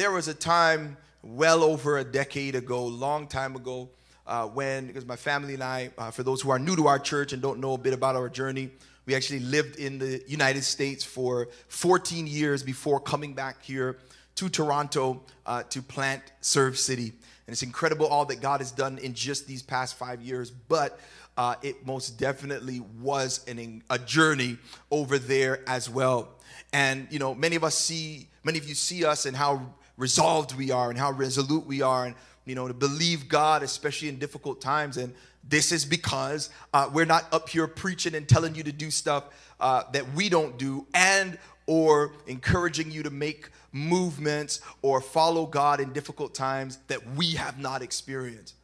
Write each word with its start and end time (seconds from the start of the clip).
there 0.00 0.10
was 0.10 0.28
a 0.28 0.34
time 0.34 0.96
well 1.22 1.62
over 1.62 1.98
a 1.98 2.04
decade 2.04 2.54
ago, 2.54 2.86
long 2.86 3.26
time 3.26 3.54
ago, 3.54 3.90
uh, 4.26 4.46
when, 4.46 4.86
because 4.86 5.04
my 5.04 5.14
family 5.14 5.52
and 5.52 5.62
I, 5.62 5.90
uh, 5.98 6.10
for 6.10 6.22
those 6.22 6.40
who 6.40 6.48
are 6.48 6.58
new 6.58 6.74
to 6.76 6.86
our 6.86 6.98
church 6.98 7.34
and 7.34 7.42
don't 7.42 7.60
know 7.60 7.74
a 7.74 7.78
bit 7.78 7.92
about 7.92 8.16
our 8.16 8.30
journey, 8.30 8.70
we 9.04 9.14
actually 9.14 9.40
lived 9.40 9.78
in 9.78 9.98
the 9.98 10.22
United 10.26 10.64
States 10.64 11.04
for 11.04 11.48
14 11.68 12.26
years 12.26 12.62
before 12.62 12.98
coming 12.98 13.34
back 13.34 13.62
here 13.62 13.98
to 14.36 14.48
Toronto 14.48 15.20
uh, 15.44 15.64
to 15.64 15.82
plant 15.82 16.22
Serve 16.40 16.78
City. 16.78 17.08
And 17.46 17.52
it's 17.52 17.62
incredible 17.62 18.06
all 18.06 18.24
that 18.24 18.40
God 18.40 18.60
has 18.60 18.72
done 18.72 18.96
in 18.96 19.12
just 19.12 19.46
these 19.46 19.60
past 19.62 19.98
five 19.98 20.22
years. 20.22 20.50
But 20.50 20.98
uh, 21.36 21.56
it 21.60 21.84
most 21.84 22.18
definitely 22.18 22.80
was 23.02 23.46
an, 23.46 23.82
a 23.90 23.98
journey 23.98 24.56
over 24.90 25.18
there 25.18 25.62
as 25.68 25.90
well. 25.90 26.30
And, 26.72 27.06
you 27.10 27.18
know, 27.18 27.34
many 27.34 27.56
of 27.56 27.64
us 27.64 27.74
see, 27.74 28.28
many 28.44 28.56
of 28.56 28.66
you 28.66 28.74
see 28.74 29.04
us 29.04 29.26
and 29.26 29.36
how 29.36 29.74
resolved 30.00 30.56
we 30.56 30.70
are 30.70 30.90
and 30.90 30.98
how 30.98 31.12
resolute 31.12 31.66
we 31.66 31.82
are 31.82 32.06
and, 32.06 32.14
you 32.46 32.54
know, 32.54 32.66
to 32.66 32.74
believe 32.74 33.28
God, 33.28 33.62
especially 33.62 34.08
in 34.08 34.18
difficult 34.18 34.60
times. 34.60 34.96
And 34.96 35.14
this 35.48 35.72
is 35.72 35.84
because 35.84 36.50
uh, 36.72 36.90
we're 36.92 37.04
not 37.04 37.26
up 37.32 37.48
here 37.48 37.66
preaching 37.66 38.14
and 38.14 38.28
telling 38.28 38.54
you 38.54 38.62
to 38.64 38.72
do 38.72 38.90
stuff 38.90 39.24
uh, 39.60 39.84
that 39.92 40.12
we 40.14 40.28
don't 40.28 40.58
do 40.58 40.86
and 40.94 41.38
or 41.66 42.12
encouraging 42.26 42.90
you 42.90 43.02
to 43.02 43.10
make 43.10 43.50
movements 43.72 44.60
or 44.82 45.00
follow 45.00 45.46
God 45.46 45.80
in 45.80 45.92
difficult 45.92 46.34
times 46.34 46.78
that 46.88 47.14
we 47.14 47.32
have 47.32 47.58
not 47.58 47.82
experienced. 47.82 48.54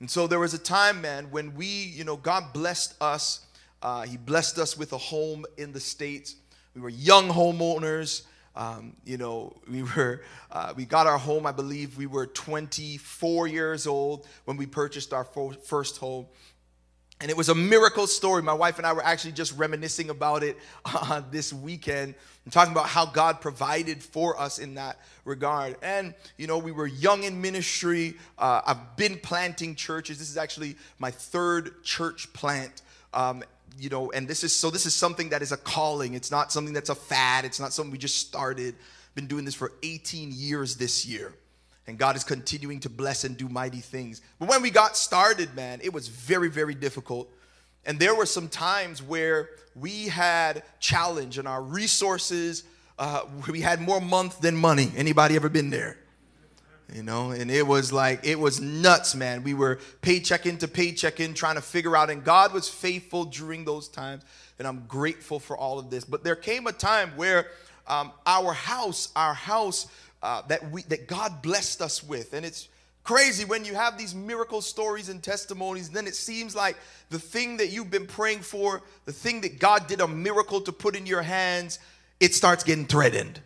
And 0.00 0.10
so 0.10 0.26
there 0.26 0.38
was 0.38 0.54
a 0.54 0.58
time, 0.58 1.00
man, 1.00 1.30
when 1.30 1.54
we, 1.54 1.66
you 1.66 2.04
know, 2.04 2.16
God 2.16 2.52
blessed 2.52 2.94
us. 3.00 3.40
Uh, 3.82 4.02
he 4.02 4.16
blessed 4.16 4.58
us 4.58 4.76
with 4.76 4.92
a 4.92 4.98
home 4.98 5.44
in 5.58 5.72
the 5.72 5.80
States. 5.80 6.36
We 6.74 6.80
were 6.80 6.88
young 6.88 7.28
homeowners. 7.28 8.22
Um, 8.56 8.94
you 9.04 9.18
know, 9.18 9.54
we 9.70 9.82
were, 9.82 10.22
uh, 10.50 10.72
we 10.74 10.86
got 10.86 11.06
our 11.06 11.18
home, 11.18 11.46
I 11.46 11.52
believe 11.52 11.98
we 11.98 12.06
were 12.06 12.26
24 12.26 13.46
years 13.46 13.86
old 13.86 14.26
when 14.46 14.56
we 14.56 14.66
purchased 14.66 15.12
our 15.12 15.24
first 15.24 15.98
home. 15.98 16.26
And 17.20 17.30
it 17.30 17.36
was 17.36 17.48
a 17.48 17.54
miracle 17.54 18.06
story. 18.06 18.42
My 18.42 18.52
wife 18.52 18.76
and 18.76 18.86
I 18.86 18.92
were 18.92 19.04
actually 19.04 19.32
just 19.32 19.56
reminiscing 19.56 20.10
about 20.10 20.42
it 20.42 20.58
uh, 20.84 21.22
this 21.30 21.52
weekend 21.52 22.14
and 22.44 22.52
talking 22.52 22.72
about 22.72 22.86
how 22.86 23.06
God 23.06 23.40
provided 23.40 24.02
for 24.02 24.38
us 24.38 24.58
in 24.58 24.74
that 24.74 25.00
regard. 25.24 25.76
And, 25.82 26.14
you 26.36 26.46
know, 26.46 26.58
we 26.58 26.72
were 26.72 26.86
young 26.86 27.24
in 27.24 27.40
ministry. 27.40 28.16
Uh, 28.38 28.60
I've 28.66 28.96
been 28.96 29.18
planting 29.18 29.74
churches. 29.74 30.18
This 30.18 30.30
is 30.30 30.36
actually 30.36 30.76
my 30.98 31.10
third 31.10 31.82
church 31.84 32.32
plant. 32.34 32.82
Um, 33.14 33.42
you 33.78 33.88
know, 33.88 34.10
and 34.12 34.26
this 34.26 34.44
is 34.44 34.54
so 34.54 34.70
this 34.70 34.86
is 34.86 34.94
something 34.94 35.30
that 35.30 35.42
is 35.42 35.52
a 35.52 35.56
calling. 35.56 36.14
It's 36.14 36.30
not 36.30 36.52
something 36.52 36.72
that's 36.72 36.90
a 36.90 36.94
fad. 36.94 37.44
It's 37.44 37.60
not 37.60 37.72
something 37.72 37.92
we 37.92 37.98
just 37.98 38.18
started. 38.18 38.74
Been 39.14 39.26
doing 39.26 39.44
this 39.44 39.54
for 39.54 39.72
18 39.82 40.30
years 40.32 40.76
this 40.76 41.06
year. 41.06 41.32
And 41.86 41.98
God 41.98 42.16
is 42.16 42.24
continuing 42.24 42.80
to 42.80 42.90
bless 42.90 43.24
and 43.24 43.36
do 43.36 43.48
mighty 43.48 43.80
things. 43.80 44.20
But 44.38 44.48
when 44.48 44.60
we 44.60 44.70
got 44.70 44.96
started, 44.96 45.54
man, 45.54 45.80
it 45.82 45.92
was 45.92 46.08
very, 46.08 46.50
very 46.50 46.74
difficult. 46.74 47.32
And 47.84 48.00
there 48.00 48.14
were 48.14 48.26
some 48.26 48.48
times 48.48 49.02
where 49.02 49.50
we 49.76 50.08
had 50.08 50.64
challenge 50.80 51.38
and 51.38 51.46
our 51.46 51.62
resources, 51.62 52.64
uh, 52.98 53.22
we 53.48 53.60
had 53.60 53.80
more 53.80 54.00
month 54.00 54.40
than 54.40 54.56
money. 54.56 54.90
Anybody 54.96 55.36
ever 55.36 55.48
been 55.48 55.70
there? 55.70 55.96
You 56.94 57.02
know, 57.02 57.32
and 57.32 57.50
it 57.50 57.66
was 57.66 57.92
like, 57.92 58.20
it 58.24 58.38
was 58.38 58.60
nuts, 58.60 59.16
man. 59.16 59.42
We 59.42 59.54
were 59.54 59.80
paycheck 60.02 60.46
into 60.46 60.68
paycheck 60.68 61.18
in 61.18 61.34
trying 61.34 61.56
to 61.56 61.60
figure 61.60 61.96
out, 61.96 62.10
and 62.10 62.22
God 62.22 62.52
was 62.52 62.68
faithful 62.68 63.24
during 63.24 63.64
those 63.64 63.88
times. 63.88 64.22
And 64.58 64.68
I'm 64.68 64.84
grateful 64.86 65.40
for 65.40 65.56
all 65.56 65.80
of 65.80 65.90
this. 65.90 66.04
But 66.04 66.22
there 66.22 66.36
came 66.36 66.68
a 66.68 66.72
time 66.72 67.10
where 67.16 67.48
um, 67.88 68.12
our 68.24 68.52
house, 68.52 69.08
our 69.16 69.34
house, 69.34 69.88
uh, 70.22 70.42
that 70.48 70.70
we 70.70 70.82
that 70.82 71.08
God 71.08 71.42
blessed 71.42 71.82
us 71.82 72.02
with. 72.02 72.32
And 72.32 72.46
it's 72.46 72.68
crazy 73.06 73.44
when 73.44 73.64
you 73.64 73.74
have 73.74 73.98
these 73.98 74.14
miracle 74.14 74.60
stories 74.60 75.08
and 75.08 75.22
testimonies, 75.22 75.90
then 75.90 76.06
it 76.06 76.14
seems 76.14 76.56
like 76.56 76.76
the 77.10 77.18
thing 77.18 77.56
that 77.58 77.68
you've 77.68 77.90
been 77.90 78.06
praying 78.06 78.40
for, 78.40 78.82
the 79.04 79.12
thing 79.12 79.40
that 79.42 79.58
God 79.58 79.86
did 79.86 80.00
a 80.00 80.08
miracle 80.08 80.60
to 80.62 80.72
put 80.72 80.96
in 80.96 81.06
your 81.06 81.22
hands, 81.22 81.78
it 82.18 82.34
starts 82.34 82.64
getting 82.64 82.86
threatened. 82.86 83.40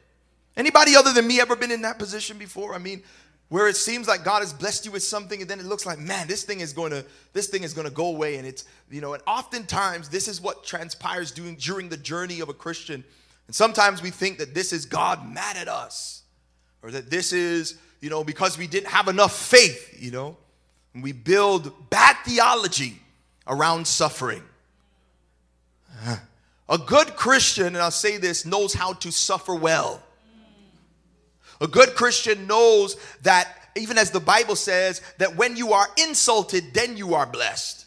Anybody 0.56 0.96
other 0.96 1.12
than 1.12 1.26
me 1.26 1.40
ever 1.40 1.56
been 1.56 1.70
in 1.70 1.82
that 1.82 1.98
position 1.98 2.38
before? 2.38 2.74
I 2.74 2.78
mean, 2.78 3.02
where 3.50 3.66
it 3.68 3.76
seems 3.76 4.08
like 4.08 4.24
God 4.24 4.40
has 4.40 4.52
blessed 4.52 4.86
you 4.86 4.92
with 4.92 5.02
something 5.02 5.40
and 5.40 5.50
then 5.50 5.58
it 5.58 5.66
looks 5.66 5.84
like, 5.84 5.98
man, 5.98 6.28
this 6.28 6.44
thing 6.44 6.60
is 6.60 6.72
going 6.72 6.92
to 6.92 7.04
this 7.32 7.48
thing 7.48 7.64
is 7.64 7.74
going 7.74 7.86
to 7.86 7.92
go 7.92 8.06
away 8.06 8.36
and 8.36 8.46
it's, 8.46 8.64
you 8.90 9.00
know, 9.00 9.12
and 9.12 9.22
oftentimes 9.26 10.08
this 10.08 10.28
is 10.28 10.40
what 10.40 10.64
transpires 10.64 11.32
doing 11.32 11.56
during 11.56 11.88
the 11.88 11.96
journey 11.96 12.40
of 12.40 12.48
a 12.48 12.54
Christian. 12.54 13.04
And 13.48 13.54
sometimes 13.54 14.02
we 14.02 14.10
think 14.10 14.38
that 14.38 14.54
this 14.54 14.72
is 14.72 14.86
God 14.86 15.28
mad 15.28 15.56
at 15.56 15.66
us 15.68 16.22
or 16.82 16.92
that 16.92 17.10
this 17.10 17.32
is, 17.32 17.76
you 18.00 18.08
know, 18.08 18.22
because 18.22 18.56
we 18.56 18.68
didn't 18.68 18.88
have 18.88 19.08
enough 19.08 19.36
faith, 19.36 20.00
you 20.00 20.12
know. 20.12 20.36
And 20.94 21.02
we 21.02 21.12
build 21.12 21.90
bad 21.90 22.16
theology 22.24 23.00
around 23.46 23.86
suffering. 23.86 24.42
A 26.68 26.78
good 26.78 27.16
Christian, 27.16 27.66
and 27.66 27.78
I'll 27.78 27.90
say 27.90 28.16
this, 28.16 28.46
knows 28.46 28.74
how 28.74 28.92
to 28.94 29.10
suffer 29.10 29.54
well. 29.56 30.02
A 31.60 31.66
good 31.66 31.94
Christian 31.94 32.46
knows 32.46 32.96
that, 33.22 33.48
even 33.76 33.98
as 33.98 34.10
the 34.10 34.20
Bible 34.20 34.56
says, 34.56 35.02
that 35.18 35.36
when 35.36 35.56
you 35.56 35.72
are 35.72 35.86
insulted, 35.98 36.72
then 36.72 36.96
you 36.96 37.14
are 37.14 37.26
blessed. 37.26 37.86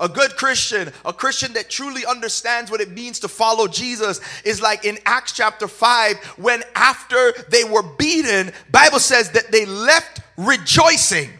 A 0.00 0.08
good 0.08 0.36
Christian, 0.36 0.92
a 1.04 1.12
Christian 1.12 1.54
that 1.54 1.70
truly 1.70 2.06
understands 2.06 2.70
what 2.70 2.80
it 2.80 2.90
means 2.90 3.18
to 3.20 3.28
follow 3.28 3.66
Jesus 3.66 4.20
is 4.44 4.62
like 4.62 4.84
in 4.84 4.98
Acts 5.04 5.32
chapter 5.32 5.66
5 5.66 6.16
when 6.36 6.62
after 6.76 7.32
they 7.48 7.64
were 7.64 7.82
beaten, 7.82 8.52
Bible 8.70 9.00
says 9.00 9.32
that 9.32 9.50
they 9.50 9.66
left 9.66 10.20
rejoicing. 10.36 11.30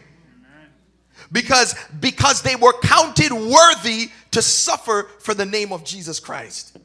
Because 1.31 1.75
because 1.99 2.41
they 2.41 2.55
were 2.55 2.73
counted 2.81 3.31
worthy 3.31 4.09
to 4.31 4.41
suffer 4.41 5.07
for 5.19 5.33
the 5.33 5.45
name 5.45 5.71
of 5.71 5.85
Jesus 5.85 6.19
Christ. 6.19 6.77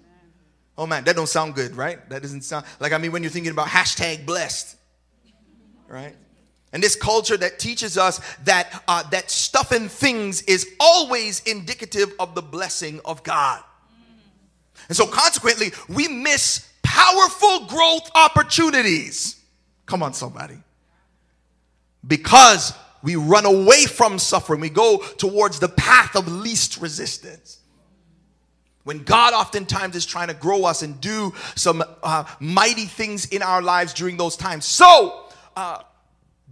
Oh 0.77 0.87
man, 0.87 1.05
that 1.05 1.17
don't 1.17 1.29
sound 1.29 1.55
good, 1.55 1.77
right? 1.77 2.09
That 2.11 2.23
doesn't 2.23 2.43
sound 2.43 2.67
like 2.81 2.93
I 2.93 2.99
mean 2.99 3.13
when 3.13 3.23
you're 3.23 3.31
thinking 3.31 3.53
about 3.53 3.69
hashtag 3.69 4.27
blessed, 4.27 4.77
right? 5.89 6.17
and 6.75 6.83
this 6.83 6.97
culture 6.97 7.37
that 7.37 7.61
teaches 7.61 7.97
us 7.97 8.21
that 8.43 8.83
uh, 8.89 9.05
that 9.11 9.31
stuff 9.31 9.71
and 9.71 9.89
things 9.89 10.43
is 10.43 10.69
always 10.81 11.41
indicative 11.47 12.13
of 12.19 12.35
the 12.35 12.43
blessing 12.43 13.01
of 13.05 13.23
God. 13.23 13.63
And 14.89 14.97
so 14.97 15.07
consequently, 15.07 15.71
we 15.89 16.09
miss 16.09 16.69
powerful 16.83 17.67
growth 17.67 18.11
opportunities. 18.17 19.41
Come 19.87 20.03
on, 20.03 20.15
somebody. 20.15 20.59
Because 22.07 22.75
we 23.05 23.15
run 23.15 23.47
away 23.47 23.85
from 23.85 24.19
suffering, 24.19 24.61
we 24.61 24.69
go 24.69 24.99
towards 25.17 25.61
the 25.61 25.69
path 25.69 26.17
of 26.17 26.27
least 26.27 26.81
resistance. 26.81 27.61
When 28.85 29.03
God 29.03 29.33
oftentimes 29.33 29.97
is 29.97 30.07
trying 30.07 30.29
to 30.29 30.35
grow 30.35 30.65
us 30.65 30.83
and 30.83 31.01
do 31.01 31.33
some 31.57 31.83
uh, 32.03 32.25
mighty 32.39 32.85
things 32.85 33.27
in 33.27 33.43
our 33.43 33.63
lives 33.63 33.95
during 33.95 34.17
those 34.17 34.37
times. 34.37 34.67
So, 34.67 35.25
uh, 35.57 35.81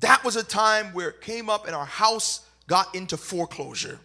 that 0.00 0.24
was 0.24 0.36
a 0.36 0.42
time 0.42 0.86
where 0.94 1.10
it 1.10 1.20
came 1.20 1.48
up 1.48 1.66
and 1.66 1.76
our 1.76 1.86
house 1.86 2.40
got 2.66 2.94
into 2.94 3.16
foreclosure. 3.16 4.00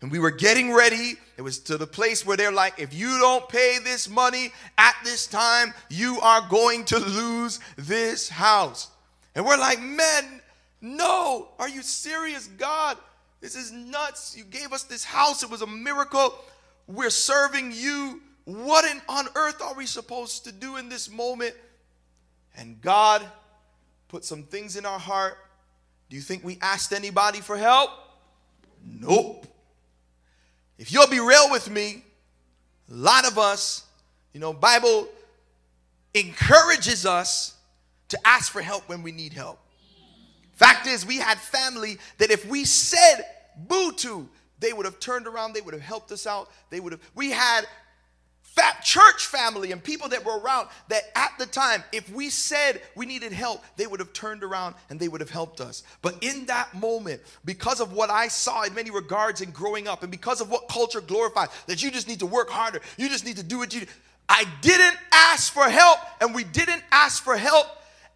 And 0.00 0.10
we 0.12 0.18
were 0.18 0.30
getting 0.30 0.72
ready. 0.72 1.14
It 1.36 1.42
was 1.42 1.58
to 1.60 1.78
the 1.78 1.86
place 1.86 2.26
where 2.26 2.36
they're 2.36 2.52
like, 2.52 2.78
if 2.78 2.92
you 2.92 3.18
don't 3.18 3.48
pay 3.48 3.78
this 3.82 4.08
money 4.08 4.52
at 4.76 4.94
this 5.02 5.26
time, 5.26 5.72
you 5.88 6.20
are 6.20 6.46
going 6.48 6.84
to 6.86 6.98
lose 6.98 7.58
this 7.76 8.28
house. 8.28 8.88
And 9.34 9.46
we're 9.46 9.56
like, 9.56 9.80
man, 9.80 10.42
no. 10.80 11.48
Are 11.58 11.68
you 11.68 11.82
serious, 11.82 12.46
God? 12.46 12.98
This 13.40 13.56
is 13.56 13.72
nuts. 13.72 14.36
You 14.36 14.44
gave 14.44 14.72
us 14.72 14.84
this 14.84 15.04
house. 15.04 15.42
It 15.42 15.50
was 15.50 15.62
a 15.62 15.66
miracle. 15.66 16.34
We're 16.86 17.10
serving 17.10 17.72
you. 17.72 18.20
What 18.44 18.84
on 19.08 19.26
earth 19.36 19.62
are 19.62 19.74
we 19.74 19.86
supposed 19.86 20.44
to 20.44 20.52
do 20.52 20.76
in 20.76 20.88
this 20.88 21.10
moment? 21.10 21.54
And 22.56 22.80
God 22.80 23.24
put 24.08 24.24
some 24.24 24.44
things 24.44 24.76
in 24.76 24.84
our 24.86 24.98
heart. 24.98 25.38
Do 26.10 26.16
you 26.16 26.22
think 26.22 26.44
we 26.44 26.58
asked 26.60 26.92
anybody 26.92 27.40
for 27.40 27.56
help? 27.56 27.90
Nope. 28.86 29.46
If 30.78 30.92
you'll 30.92 31.08
be 31.08 31.20
real 31.20 31.50
with 31.50 31.70
me, 31.70 32.04
a 32.90 32.94
lot 32.94 33.26
of 33.26 33.38
us, 33.38 33.84
you 34.32 34.40
know, 34.40 34.52
Bible 34.52 35.08
encourages 36.12 37.06
us 37.06 37.54
to 38.08 38.18
ask 38.24 38.52
for 38.52 38.60
help 38.60 38.88
when 38.88 39.02
we 39.02 39.10
need 39.10 39.32
help. 39.32 39.58
Fact 40.52 40.86
is, 40.86 41.04
we 41.04 41.16
had 41.18 41.38
family 41.38 41.98
that 42.18 42.30
if 42.30 42.46
we 42.46 42.64
said 42.64 43.24
boo 43.56 43.92
to, 43.92 44.28
they 44.58 44.72
would 44.72 44.86
have 44.86 45.00
turned 45.00 45.26
around, 45.26 45.52
they 45.52 45.60
would 45.60 45.74
have 45.74 45.82
helped 45.82 46.12
us 46.12 46.26
out. 46.26 46.48
They 46.70 46.80
would 46.80 46.92
have, 46.92 47.00
we 47.14 47.30
had 47.30 47.66
fat 48.42 48.82
church 48.84 49.26
family 49.26 49.72
and 49.72 49.82
people 49.82 50.08
that 50.08 50.24
were 50.24 50.38
around 50.38 50.68
that 50.88 51.02
at 51.16 51.32
the 51.40 51.46
time, 51.46 51.82
if 51.92 52.08
we 52.10 52.30
said 52.30 52.80
we 52.94 53.04
needed 53.04 53.32
help, 53.32 53.64
they 53.76 53.86
would 53.86 53.98
have 53.98 54.12
turned 54.12 54.44
around 54.44 54.76
and 54.88 55.00
they 55.00 55.08
would 55.08 55.20
have 55.20 55.30
helped 55.30 55.60
us. 55.60 55.82
But 56.02 56.22
in 56.22 56.46
that 56.46 56.72
moment, 56.72 57.20
because 57.44 57.80
of 57.80 57.92
what 57.92 58.10
I 58.10 58.28
saw 58.28 58.62
in 58.62 58.72
many 58.72 58.92
regards 58.92 59.40
in 59.40 59.50
growing 59.50 59.88
up, 59.88 60.02
and 60.02 60.10
because 60.10 60.40
of 60.40 60.50
what 60.50 60.68
culture 60.68 61.00
glorified, 61.00 61.48
that 61.66 61.82
you 61.82 61.90
just 61.90 62.06
need 62.06 62.20
to 62.20 62.26
work 62.26 62.48
harder, 62.48 62.80
you 62.96 63.08
just 63.08 63.24
need 63.24 63.38
to 63.38 63.42
do 63.42 63.58
what 63.58 63.74
you. 63.74 63.86
I 64.28 64.44
didn't 64.60 64.96
ask 65.12 65.52
for 65.52 65.64
help, 65.64 65.98
and 66.20 66.34
we 66.34 66.44
didn't 66.44 66.82
ask 66.92 67.22
for 67.22 67.36
help. 67.36 67.66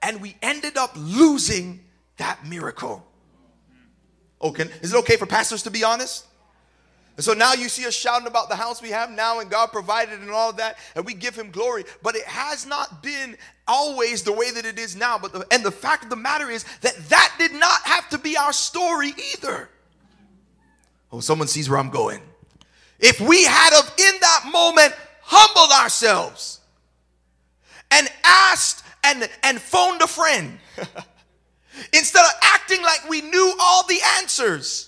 and 0.03 0.21
we 0.21 0.37
ended 0.43 0.77
up 0.77 0.93
losing 0.97 1.81
that 2.19 2.47
miracle. 2.47 3.05
Okay, 4.41 4.69
is 4.83 4.95
it 4.95 4.97
okay 4.99 5.17
for 5.17 5.27
pastors 5.27 5.65
to 5.65 5.71
be 5.71 5.83
honest? 5.83 6.25
And 7.19 7.25
so 7.25 7.33
now 7.33 7.53
you 7.53 7.69
see 7.69 7.85
us 7.85 7.95
shouting 7.95 8.29
about 8.29 8.49
the 8.49 8.55
house 8.55 8.81
we 8.81 8.91
have 8.91 9.11
now 9.11 9.41
and 9.41 9.51
God 9.51 9.73
provided 9.73 10.21
and 10.21 10.31
all 10.31 10.53
that, 10.53 10.79
and 10.95 11.05
we 11.05 11.15
give 11.15 11.35
him 11.35 11.51
glory. 11.51 11.83
But 12.01 12.15
it 12.15 12.23
has 12.23 12.65
not 12.65 13.03
been 13.03 13.37
always 13.67 14.23
the 14.23 14.33
way 14.33 14.53
that 14.53 14.65
it 14.65 14.79
is 14.79 14.95
now. 14.95 15.19
But 15.19 15.33
the, 15.33 15.45
and 15.51 15.65
the 15.65 15.73
fact 15.73 16.05
of 16.05 16.11
the 16.11 16.17
matter 16.17 16.49
is 16.49 16.65
that 16.83 16.95
that 17.09 17.35
did 17.37 17.55
not 17.55 17.83
have 17.83 18.09
to 18.11 18.19
be 18.19 18.37
our 18.37 18.53
story 18.53 19.15
either. 19.35 19.69
Oh, 21.11 21.19
someone 21.19 21.49
sees 21.49 21.69
where 21.69 21.81
I'm 21.81 21.91
going. 21.91 22.21
If 23.01 23.21
we 23.21 23.43
had 23.43 23.77
of 23.77 23.93
in 23.99 24.21
that 24.21 24.45
moment 24.53 24.95
humbled 25.21 25.73
ourselves 25.73 26.61
and 27.91 28.07
asked 28.23 28.85
and, 29.03 29.29
and 29.43 29.61
phoned 29.61 30.03
a 30.03 30.07
friend 30.07 30.57
instead 31.93 32.25
of 32.25 32.31
acting 32.45 32.81
like 32.81 33.09
we 33.09 33.23
knew 33.23 33.55
all 33.59 33.85
the 33.89 33.99
answers 34.19 34.88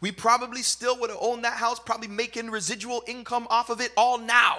we 0.00 0.12
probably 0.12 0.62
still 0.62 0.98
would 1.00 1.10
have 1.10 1.18
owned 1.20 1.44
that 1.44 1.54
house, 1.54 1.78
probably 1.78 2.08
making 2.08 2.50
residual 2.50 3.02
income 3.06 3.46
off 3.50 3.70
of 3.70 3.80
it 3.80 3.92
all 3.96 4.18
now 4.18 4.58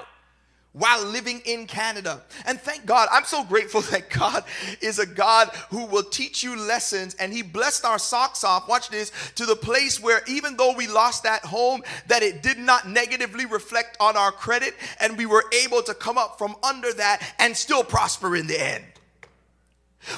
while 0.77 1.03
living 1.05 1.41
in 1.45 1.65
Canada. 1.65 2.21
And 2.45 2.59
thank 2.59 2.85
God, 2.85 3.09
I'm 3.11 3.25
so 3.25 3.43
grateful 3.43 3.81
that 3.91 4.09
God 4.09 4.43
is 4.81 4.99
a 4.99 5.05
God 5.05 5.49
who 5.69 5.85
will 5.85 6.03
teach 6.03 6.43
you 6.43 6.55
lessons 6.55 7.15
and 7.15 7.33
he 7.33 7.41
blessed 7.41 7.85
our 7.85 7.99
socks 7.99 8.43
off. 8.43 8.67
Watch 8.67 8.89
this 8.89 9.11
to 9.35 9.45
the 9.45 9.55
place 9.55 10.01
where 10.01 10.21
even 10.27 10.55
though 10.55 10.73
we 10.73 10.87
lost 10.87 11.23
that 11.23 11.43
home 11.43 11.81
that 12.07 12.23
it 12.23 12.43
did 12.43 12.57
not 12.57 12.87
negatively 12.87 13.45
reflect 13.45 13.97
on 13.99 14.15
our 14.15 14.31
credit 14.31 14.75
and 14.99 15.17
we 15.17 15.25
were 15.25 15.45
able 15.63 15.81
to 15.81 15.93
come 15.93 16.17
up 16.17 16.37
from 16.37 16.55
under 16.63 16.93
that 16.93 17.23
and 17.39 17.55
still 17.55 17.83
prosper 17.83 18.35
in 18.35 18.47
the 18.47 18.59
end. 18.59 18.83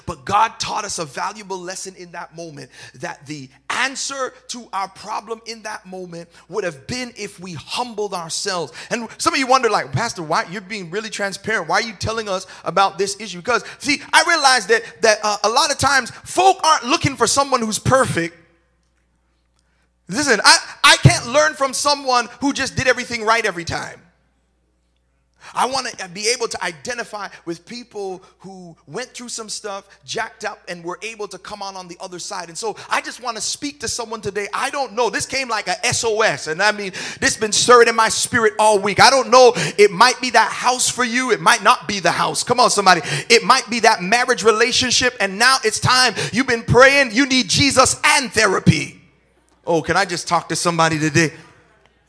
But 0.05 0.25
God 0.25 0.59
taught 0.59 0.85
us 0.85 0.99
a 0.99 1.05
valuable 1.05 1.59
lesson 1.59 1.95
in 1.95 2.11
that 2.11 2.35
moment 2.35 2.69
that 2.95 3.25
the 3.25 3.49
answer 3.69 4.33
to 4.49 4.67
our 4.73 4.87
problem 4.89 5.41
in 5.45 5.61
that 5.63 5.85
moment 5.85 6.29
would 6.49 6.63
have 6.63 6.87
been 6.87 7.13
if 7.17 7.39
we 7.39 7.53
humbled 7.53 8.13
ourselves. 8.13 8.73
And 8.89 9.07
some 9.17 9.33
of 9.33 9.39
you 9.39 9.47
wonder, 9.47 9.69
like, 9.69 9.91
Pastor, 9.91 10.23
why 10.23 10.45
you're 10.49 10.61
being 10.61 10.89
really 10.89 11.09
transparent? 11.09 11.67
Why 11.67 11.75
are 11.75 11.83
you 11.83 11.93
telling 11.93 12.27
us 12.27 12.45
about 12.63 12.97
this 12.97 13.19
issue? 13.19 13.37
Because, 13.37 13.63
see, 13.77 14.01
I 14.11 14.23
realize 14.27 14.67
that 14.67 14.83
that 15.01 15.19
uh, 15.23 15.37
a 15.43 15.49
lot 15.49 15.71
of 15.71 15.77
times 15.77 16.11
folk 16.11 16.63
aren't 16.63 16.85
looking 16.85 17.15
for 17.15 17.27
someone 17.27 17.61
who's 17.61 17.79
perfect. 17.79 18.35
Listen, 20.07 20.39
I, 20.43 20.57
I 20.83 20.97
can't 20.97 21.27
learn 21.27 21.53
from 21.53 21.73
someone 21.73 22.27
who 22.41 22.51
just 22.51 22.75
did 22.75 22.87
everything 22.87 23.23
right 23.23 23.45
every 23.45 23.65
time. 23.65 24.01
I 25.53 25.65
want 25.65 25.87
to 25.87 26.09
be 26.09 26.27
able 26.29 26.47
to 26.47 26.63
identify 26.63 27.29
with 27.45 27.65
people 27.65 28.23
who 28.39 28.75
went 28.87 29.09
through 29.09 29.29
some 29.29 29.49
stuff, 29.49 29.99
jacked 30.05 30.45
up, 30.45 30.59
and 30.67 30.83
were 30.83 30.99
able 31.01 31.27
to 31.29 31.37
come 31.37 31.61
on 31.61 31.75
on 31.75 31.87
the 31.87 31.97
other 31.99 32.19
side. 32.19 32.49
And 32.49 32.57
so 32.57 32.75
I 32.89 33.01
just 33.01 33.21
want 33.21 33.37
to 33.37 33.41
speak 33.41 33.79
to 33.81 33.87
someone 33.87 34.21
today. 34.21 34.47
I 34.53 34.69
don't 34.69 34.93
know. 34.93 35.09
This 35.09 35.25
came 35.25 35.49
like 35.49 35.67
a 35.67 35.93
SOS. 35.93 36.47
And 36.47 36.61
I 36.61 36.71
mean, 36.71 36.91
this 37.19 37.37
been 37.37 37.51
stirred 37.51 37.87
in 37.87 37.95
my 37.95 38.09
spirit 38.09 38.53
all 38.59 38.79
week. 38.79 38.99
I 38.99 39.09
don't 39.09 39.29
know. 39.29 39.53
It 39.55 39.91
might 39.91 40.19
be 40.21 40.29
that 40.31 40.51
house 40.51 40.89
for 40.89 41.03
you. 41.03 41.31
It 41.31 41.41
might 41.41 41.63
not 41.63 41.87
be 41.87 41.99
the 41.99 42.11
house. 42.11 42.43
Come 42.43 42.59
on, 42.59 42.69
somebody. 42.69 43.01
It 43.29 43.43
might 43.43 43.69
be 43.69 43.79
that 43.81 44.01
marriage 44.01 44.43
relationship. 44.43 45.15
And 45.19 45.39
now 45.39 45.57
it's 45.63 45.79
time. 45.79 46.13
You've 46.31 46.47
been 46.47 46.63
praying. 46.63 47.11
You 47.11 47.25
need 47.25 47.49
Jesus 47.49 47.99
and 48.03 48.31
therapy. 48.31 49.01
Oh, 49.65 49.81
can 49.81 49.95
I 49.95 50.05
just 50.05 50.27
talk 50.27 50.49
to 50.49 50.55
somebody 50.55 50.99
today? 50.99 51.31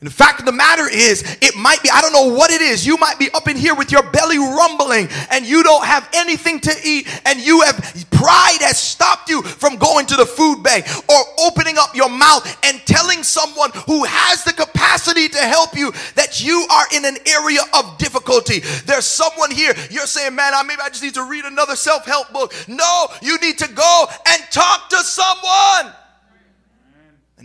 And 0.01 0.09
the 0.09 0.15
fact 0.15 0.39
of 0.39 0.47
the 0.47 0.51
matter 0.51 0.89
is, 0.89 1.21
it 1.43 1.55
might 1.55 1.83
be, 1.83 1.89
I 1.91 2.01
don't 2.01 2.11
know 2.11 2.33
what 2.33 2.49
it 2.49 2.59
is. 2.59 2.87
You 2.87 2.97
might 2.97 3.19
be 3.19 3.29
up 3.35 3.47
in 3.47 3.55
here 3.55 3.75
with 3.75 3.91
your 3.91 4.01
belly 4.09 4.39
rumbling 4.39 5.07
and 5.29 5.45
you 5.45 5.61
don't 5.61 5.85
have 5.85 6.09
anything 6.15 6.59
to 6.61 6.73
eat 6.83 7.07
and 7.23 7.39
you 7.39 7.61
have, 7.61 7.77
pride 8.09 8.57
has 8.61 8.79
stopped 8.79 9.29
you 9.29 9.43
from 9.43 9.75
going 9.75 10.07
to 10.07 10.15
the 10.15 10.25
food 10.25 10.63
bank 10.63 10.87
or 11.07 11.17
opening 11.45 11.77
up 11.77 11.95
your 11.95 12.09
mouth 12.09 12.41
and 12.63 12.81
telling 12.87 13.21
someone 13.21 13.69
who 13.85 14.03
has 14.03 14.43
the 14.43 14.53
capacity 14.53 15.29
to 15.29 15.37
help 15.37 15.77
you 15.77 15.91
that 16.15 16.43
you 16.43 16.65
are 16.71 16.85
in 16.95 17.05
an 17.05 17.17
area 17.27 17.61
of 17.75 17.99
difficulty. 17.99 18.61
There's 18.87 19.05
someone 19.05 19.51
here, 19.51 19.75
you're 19.91 20.07
saying, 20.07 20.33
man, 20.33 20.55
I, 20.55 20.63
maybe 20.63 20.81
I 20.81 20.89
just 20.89 21.03
need 21.03 21.13
to 21.13 21.29
read 21.29 21.45
another 21.45 21.75
self 21.75 22.05
help 22.05 22.33
book. 22.33 22.55
No, 22.67 23.07
you 23.21 23.37
need 23.37 23.59
to 23.59 23.67
go 23.71 24.07
and 24.25 24.41
talk 24.49 24.89
to 24.89 24.97
someone. 24.97 25.93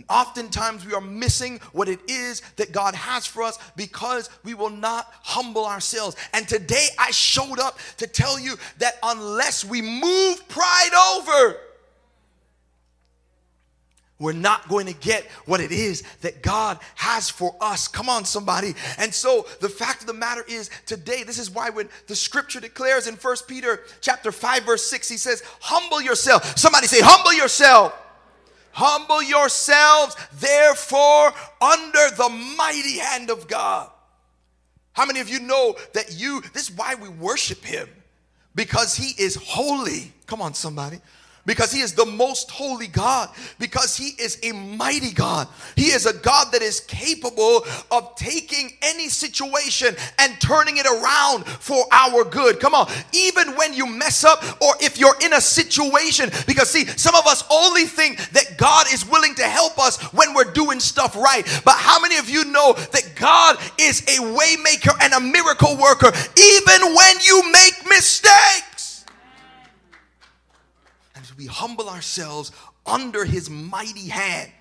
Oftentimes 0.09 0.85
we 0.85 0.93
are 0.93 1.01
missing 1.01 1.59
what 1.73 1.89
it 1.89 1.99
is 2.07 2.41
that 2.55 2.71
God 2.71 2.95
has 2.95 3.25
for 3.25 3.43
us 3.43 3.57
because 3.75 4.29
we 4.43 4.53
will 4.53 4.69
not 4.69 5.11
humble 5.21 5.65
ourselves. 5.65 6.15
And 6.33 6.47
today 6.47 6.87
I 6.97 7.11
showed 7.11 7.59
up 7.59 7.77
to 7.97 8.07
tell 8.07 8.39
you 8.39 8.55
that 8.79 8.97
unless 9.03 9.65
we 9.65 9.81
move 9.81 10.47
pride 10.47 11.17
over, 11.17 11.57
we're 14.19 14.33
not 14.33 14.67
going 14.67 14.87
to 14.87 14.93
get 14.93 15.25
what 15.45 15.59
it 15.59 15.71
is 15.71 16.03
that 16.21 16.41
God 16.41 16.79
has 16.95 17.29
for 17.29 17.55
us. 17.61 17.87
Come 17.87 18.09
on, 18.09 18.25
somebody. 18.25 18.73
And 18.97 19.13
so 19.13 19.45
the 19.61 19.69
fact 19.69 20.01
of 20.01 20.07
the 20.07 20.13
matter 20.13 20.43
is 20.47 20.71
today, 20.87 21.23
this 21.23 21.37
is 21.37 21.51
why 21.51 21.69
when 21.69 21.87
the 22.07 22.15
scripture 22.15 22.59
declares 22.59 23.05
in 23.05 23.15
First 23.15 23.47
Peter 23.47 23.81
chapter 24.01 24.31
5, 24.31 24.63
verse 24.63 24.83
6, 24.87 25.09
he 25.09 25.17
says, 25.17 25.43
Humble 25.59 26.01
yourself. 26.01 26.57
Somebody 26.57 26.87
say, 26.87 26.99
Humble 27.01 27.33
yourself 27.33 27.93
Humble 28.79 29.23
yourselves, 29.23 30.15
therefore, 30.33 31.33
under 31.59 32.15
the 32.15 32.29
mighty 32.59 32.99
hand 32.99 33.31
of 33.31 33.47
God. 33.47 33.89
How 34.93 35.07
many 35.07 35.19
of 35.19 35.29
you 35.29 35.39
know 35.39 35.75
that 35.93 36.13
you, 36.13 36.41
this 36.53 36.69
is 36.69 36.77
why 36.77 36.93
we 36.93 37.09
worship 37.09 37.65
Him? 37.65 37.89
Because 38.53 38.95
He 38.95 39.19
is 39.19 39.33
holy. 39.33 40.11
Come 40.27 40.43
on, 40.43 40.53
somebody 40.53 40.99
because 41.47 41.71
he 41.71 41.79
is 41.79 41.93
the 41.93 42.05
most 42.05 42.51
holy 42.51 42.87
God, 42.87 43.29
because 43.57 43.97
he 43.97 44.09
is 44.21 44.37
a 44.43 44.51
mighty 44.51 45.11
God. 45.11 45.47
He 45.75 45.85
is 45.85 46.05
a 46.05 46.13
God 46.13 46.51
that 46.51 46.61
is 46.61 46.81
capable 46.81 47.65
of 47.89 48.15
taking 48.15 48.73
any 48.83 49.07
situation 49.07 49.95
and 50.19 50.39
turning 50.39 50.77
it 50.77 50.85
around 50.85 51.47
for 51.47 51.85
our 51.91 52.25
good. 52.25 52.59
Come 52.59 52.75
on, 52.75 52.91
even 53.13 53.55
when 53.55 53.73
you 53.73 53.87
mess 53.87 54.25
up 54.25 54.43
or 54.61 54.75
if 54.81 54.99
you're 54.99 55.15
in 55.21 55.33
a 55.33 55.41
situation, 55.41 56.29
because 56.45 56.69
see, 56.69 56.85
some 56.85 57.15
of 57.15 57.25
us 57.25 57.43
only 57.49 57.85
think 57.85 58.17
that 58.31 58.57
God 58.57 58.85
is 58.91 59.09
willing 59.09 59.33
to 59.35 59.43
help 59.43 59.79
us 59.79 60.01
when 60.13 60.33
we're 60.33 60.51
doing 60.51 60.81
stuff 60.81 61.15
right. 61.15 61.45
But 61.63 61.75
how 61.75 61.99
many 62.01 62.17
of 62.17 62.29
you 62.29 62.43
know 62.45 62.73
that 62.73 63.13
God 63.15 63.57
is 63.79 64.01
a 64.01 64.21
waymaker 64.21 64.93
and 65.01 65.13
a 65.13 65.21
miracle 65.21 65.77
worker 65.77 66.11
even 66.37 66.93
when 66.93 67.15
you 67.25 67.41
make 67.53 67.87
mistakes? 67.87 68.66
We 71.37 71.45
humble 71.45 71.87
ourselves 71.87 72.51
under 72.85 73.23
his 73.23 73.49
mighty 73.49 74.09
hand 74.09 74.51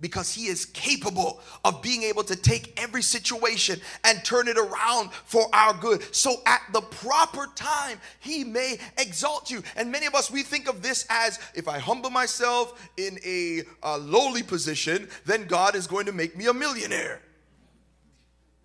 because 0.00 0.34
he 0.34 0.46
is 0.46 0.66
capable 0.66 1.40
of 1.64 1.80
being 1.80 2.02
able 2.02 2.22
to 2.24 2.36
take 2.36 2.78
every 2.78 3.02
situation 3.02 3.80
and 4.04 4.22
turn 4.24 4.46
it 4.46 4.58
around 4.58 5.10
for 5.24 5.46
our 5.54 5.72
good. 5.72 6.02
So 6.14 6.42
at 6.44 6.60
the 6.72 6.82
proper 6.82 7.46
time, 7.54 7.98
he 8.20 8.44
may 8.44 8.78
exalt 8.98 9.50
you. 9.50 9.62
And 9.74 9.90
many 9.90 10.04
of 10.06 10.14
us, 10.14 10.30
we 10.30 10.42
think 10.42 10.68
of 10.68 10.82
this 10.82 11.06
as 11.08 11.38
if 11.54 11.66
I 11.66 11.78
humble 11.78 12.10
myself 12.10 12.90
in 12.98 13.18
a, 13.24 13.62
a 13.82 13.96
lowly 13.96 14.42
position, 14.42 15.08
then 15.24 15.46
God 15.46 15.74
is 15.74 15.86
going 15.86 16.06
to 16.06 16.12
make 16.12 16.36
me 16.36 16.46
a 16.46 16.54
millionaire. 16.54 17.22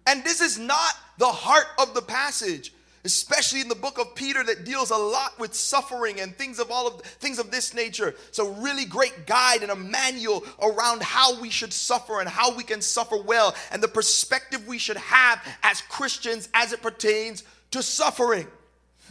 And 0.08 0.24
this 0.24 0.42
is 0.42 0.60
not 0.60 0.96
the 1.18 1.28
heart 1.28 1.68
of 1.80 1.94
the 1.94 2.02
passage 2.02 2.74
especially 3.04 3.62
in 3.62 3.68
the 3.68 3.76
book 3.76 4.00
of 4.00 4.16
Peter 4.16 4.44
that 4.44 4.66
deals 4.66 4.92
a 4.92 4.98
lot 4.98 5.38
with 5.40 5.54
suffering 5.54 6.20
and 6.20 6.36
things 6.36 6.60
of 6.60 6.72
all 6.72 6.88
of 6.88 7.02
things 7.02 7.40
of 7.40 7.52
this 7.52 7.74
nature. 7.74 8.16
So 8.32 8.50
really 8.54 8.86
great 8.86 9.26
guide 9.26 9.64
and 9.64 9.72
a 9.72 9.76
manual 9.76 10.44
around 10.62 11.02
how 11.02 11.40
we 11.40 11.50
should 11.50 11.74
suffer 11.74 12.20
and 12.20 12.30
how 12.30 12.56
we 12.56 12.64
can 12.64 12.82
suffer 12.82 13.18
well 13.18 13.56
and 13.72 13.82
the 13.82 13.88
perspective 13.88 14.68
we 14.68 14.78
should 14.78 14.98
have 14.98 15.42
as 15.64 15.82
Christians 15.82 16.50
as 16.54 16.74
it 16.74 16.82
pertains 16.82 17.44
to 17.72 17.82
suffering. 17.82 18.48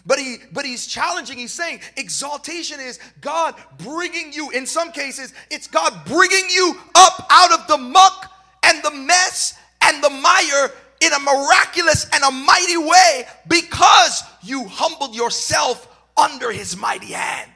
But 0.07 0.19
he 0.19 0.39
but 0.53 0.65
he's 0.65 0.87
challenging. 0.87 1.39
He's 1.39 1.53
saying 1.53 1.81
exaltation 1.97 2.81
is 2.81 2.99
God 3.21 3.55
bringing 3.79 4.33
you 4.33 4.51
in 4.51 4.67
some 4.67 4.93
cases 4.93 5.35
it's 5.51 5.67
God 5.67 5.93
bringing 6.07 6.49
you 6.49 6.75
up 6.95 7.27
out 7.31 7.53
of 7.53 7.67
the 7.67 7.77
muck 7.77 8.33
and 8.63 8.83
the 8.83 8.91
mess 8.93 9.59
and 9.83 10.03
the 10.03 10.11
mire 10.11 10.73
in 11.01 11.13
a 11.13 11.19
miraculous 11.19 12.07
and 12.13 12.23
a 12.23 12.31
mighty 12.31 12.77
way 12.77 13.27
because 13.49 14.23
you 14.43 14.67
humbled 14.67 15.15
yourself 15.15 15.89
under 16.17 16.53
his 16.53 16.77
mighty 16.77 17.13
hand. 17.13 17.51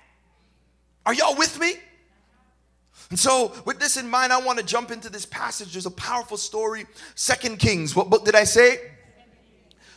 Are 1.06 1.12
y'all 1.12 1.36
with 1.36 1.58
me? 1.60 1.74
And 3.10 3.18
so, 3.18 3.52
with 3.66 3.78
this 3.78 3.98
in 3.98 4.08
mind, 4.08 4.32
I 4.32 4.40
want 4.40 4.58
to 4.58 4.64
jump 4.64 4.90
into 4.90 5.10
this 5.10 5.26
passage. 5.26 5.72
There's 5.72 5.86
a 5.86 5.90
powerful 5.90 6.38
story. 6.38 6.86
Second 7.14 7.58
Kings. 7.58 7.94
What 7.94 8.08
book 8.08 8.24
did 8.24 8.34
I 8.34 8.44
say? 8.44 8.78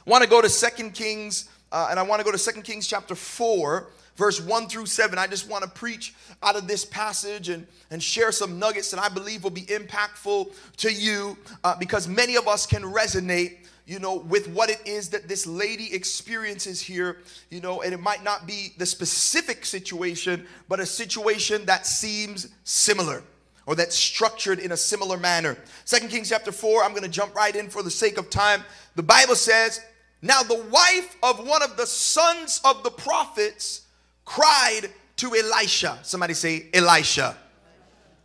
I 0.05 0.09
want 0.09 0.23
to 0.23 0.29
go 0.29 0.41
to 0.41 0.49
Second 0.49 0.93
Kings, 0.93 1.49
uh, 1.71 1.87
and 1.89 1.99
I 1.99 2.03
want 2.03 2.19
to 2.19 2.25
go 2.25 2.31
to 2.31 2.37
Second 2.37 2.63
Kings 2.63 2.85
chapter 2.85 3.15
4 3.15 3.87
verse 4.17 4.41
1 4.41 4.67
through 4.67 4.87
7. 4.87 5.17
I 5.17 5.27
just 5.27 5.49
want 5.49 5.63
to 5.63 5.69
preach 5.69 6.13
out 6.43 6.55
of 6.55 6.67
this 6.67 6.83
passage 6.83 7.49
and, 7.49 7.65
and 7.91 8.03
share 8.03 8.31
some 8.31 8.59
nuggets 8.59 8.91
that 8.91 8.99
I 8.99 9.09
believe 9.09 9.43
will 9.43 9.51
be 9.51 9.61
impactful 9.61 10.53
to 10.77 10.91
you 10.91 11.37
uh, 11.63 11.75
because 11.77 12.07
many 12.07 12.35
of 12.35 12.47
us 12.47 12.65
can 12.65 12.81
resonate 12.81 13.59
you 13.87 13.99
know, 13.99 14.17
with 14.17 14.49
what 14.49 14.69
it 14.69 14.81
is 14.85 15.07
that 15.09 15.29
this 15.29 15.47
lady 15.47 15.93
experiences 15.93 16.81
here, 16.81 17.19
you 17.49 17.61
know, 17.61 17.81
and 17.83 17.93
it 17.93 18.01
might 18.01 18.21
not 18.21 18.45
be 18.45 18.73
the 18.77 18.85
specific 18.85 19.65
situation, 19.65 20.45
but 20.67 20.81
a 20.81 20.85
situation 20.85 21.65
that 21.65 21.85
seems 21.85 22.49
similar 22.65 23.23
or 23.65 23.75
that's 23.75 23.95
structured 23.95 24.59
in 24.59 24.73
a 24.73 24.77
similar 24.77 25.17
manner. 25.17 25.57
Second 25.85 26.09
Kings 26.09 26.27
chapter 26.27 26.51
4, 26.51 26.83
I'm 26.83 26.91
going 26.91 27.03
to 27.03 27.09
jump 27.09 27.33
right 27.33 27.55
in 27.55 27.69
for 27.69 27.81
the 27.81 27.89
sake 27.89 28.17
of 28.17 28.29
time. 28.29 28.61
The 28.95 29.03
Bible 29.03 29.35
says, 29.35 29.81
Now 30.21 30.43
the 30.43 30.61
wife 30.69 31.15
of 31.23 31.47
one 31.47 31.63
of 31.63 31.77
the 31.77 31.87
sons 31.87 32.59
of 32.65 32.83
the 32.83 32.91
prophets 32.91 33.86
cried 34.27 34.81
to 35.15 35.33
Elisha. 35.33 35.97
Somebody 36.03 36.33
say, 36.33 36.67
Elisha. 36.73 37.35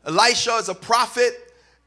Elisha 0.05 0.57
is 0.57 0.69
a 0.69 0.75
prophet, 0.75 1.33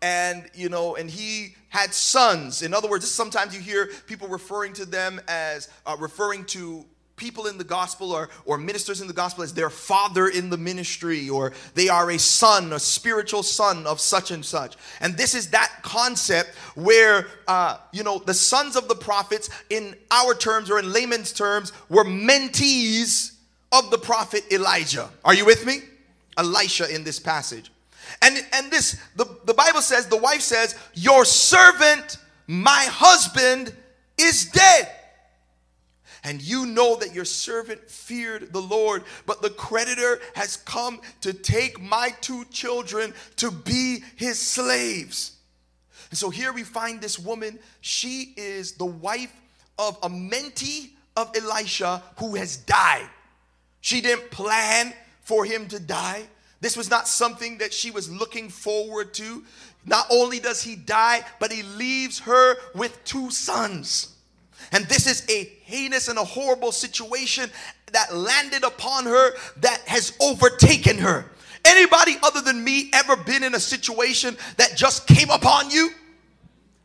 and 0.02 0.50
you 0.56 0.70
know, 0.70 0.96
and 0.96 1.10
he 1.10 1.54
had 1.68 1.94
sons. 1.94 2.62
In 2.62 2.74
other 2.74 2.90
words, 2.90 3.10
sometimes 3.12 3.54
you 3.54 3.60
hear 3.60 3.90
people 4.08 4.30
referring 4.30 4.72
to 4.74 4.86
them 4.86 5.20
as 5.28 5.68
uh, 5.86 5.98
referring 6.00 6.46
to 6.46 6.86
people 7.18 7.48
in 7.48 7.58
the 7.58 7.64
gospel 7.64 8.12
or, 8.14 8.30
or 8.46 8.58
ministers 8.58 9.02
in 9.02 9.08
the 9.08 9.14
gospel 9.14 9.44
as 9.44 9.54
their 9.54 9.70
father 9.70 10.28
in 10.30 10.50
the 10.50 10.58
ministry 10.58 11.30
or 11.30 11.54
they 11.74 11.88
are 11.88 12.12
a 12.12 12.20
son 12.20 12.74
a 12.74 12.80
spiritual 12.80 13.42
son 13.42 13.88
of 13.88 14.02
such 14.02 14.32
and 14.32 14.44
such 14.44 14.76
and 15.00 15.16
this 15.16 15.34
is 15.34 15.52
that 15.52 15.72
concept 15.82 16.54
where 16.76 17.28
uh, 17.48 17.78
you 17.94 18.04
know 18.04 18.20
the 18.20 18.34
sons 18.34 18.76
of 18.76 18.90
the 18.90 18.96
prophets 18.96 19.50
in 19.70 19.96
our 20.12 20.34
terms 20.34 20.70
or 20.70 20.78
in 20.78 20.92
layman's 20.92 21.32
terms 21.32 21.72
were 21.88 22.04
mentees 22.04 23.35
of 23.78 23.92
the 23.92 23.98
prophet 23.98 24.44
elijah 24.52 25.10
are 25.24 25.34
you 25.34 25.46
with 25.46 25.66
me 25.66 25.80
elisha 26.38 26.94
in 26.94 27.04
this 27.04 27.20
passage 27.20 27.72
and 28.22 28.46
and 28.54 28.72
this 28.72 29.00
the, 29.16 29.26
the 29.46 29.54
bible 29.54 29.82
says 29.82 30.08
the 30.08 30.18
wife 30.18 30.42
says 30.42 30.76
your 30.94 31.26
servant 31.26 32.18
my 32.48 32.86
husband 32.90 33.74
is 34.18 34.46
dead 34.52 34.90
and 36.26 36.42
you 36.42 36.66
know 36.66 36.96
that 36.96 37.14
your 37.14 37.24
servant 37.24 37.88
feared 37.88 38.52
the 38.52 38.62
Lord, 38.62 39.04
but 39.28 39.44
the 39.44 39.52
creditor 39.52 40.20
has 40.34 40.58
come 40.58 41.00
to 41.22 41.34
take 41.34 41.80
my 41.80 42.10
two 42.20 42.46
children 42.46 43.14
to 43.36 43.52
be 43.52 44.04
his 44.16 44.40
slaves. 44.40 45.38
And 46.10 46.18
so 46.18 46.32
here 46.32 46.52
we 46.52 46.64
find 46.64 47.00
this 47.00 47.20
woman. 47.20 47.60
She 47.82 48.34
is 48.38 48.72
the 48.72 48.86
wife 48.86 49.34
of 49.78 50.00
a 50.02 50.10
mentee 50.10 50.94
of 51.16 51.32
Elisha 51.36 52.02
who 52.18 52.34
has 52.36 52.58
died. 52.58 53.08
She 53.86 54.02
didn't 54.02 54.32
plan 54.32 54.96
for 55.22 55.46
him 55.46 55.68
to 55.68 55.80
die. 55.80 56.24
This 56.60 56.76
was 56.76 56.90
not 56.90 57.08
something 57.08 57.60
that 57.60 57.72
she 57.72 57.92
was 57.92 58.10
looking 58.10 58.50
forward 58.50 59.14
to. 59.14 59.44
Not 59.86 60.08
only 60.10 60.40
does 60.40 60.64
he 60.64 60.76
die, 60.76 61.24
but 61.40 61.52
he 61.52 61.62
leaves 61.62 62.18
her 62.22 62.56
with 62.74 63.00
two 63.04 63.30
sons. 63.30 64.16
And 64.72 64.86
this 64.86 65.06
is 65.06 65.24
a 65.30 65.44
heinous 65.66 66.08
and 66.08 66.18
a 66.18 66.24
horrible 66.24 66.72
situation 66.72 67.52
that 67.92 68.12
landed 68.12 68.64
upon 68.64 69.06
her 69.06 69.36
that 69.58 69.82
has 69.82 70.18
overtaken 70.20 70.98
her. 70.98 71.30
Anybody 71.64 72.16
other 72.24 72.42
than 72.42 72.64
me 72.64 72.90
ever 72.92 73.16
been 73.16 73.44
in 73.44 73.54
a 73.54 73.60
situation 73.60 74.36
that 74.58 74.76
just 74.76 75.06
came 75.06 75.30
upon 75.30 75.70
you? 75.70 75.92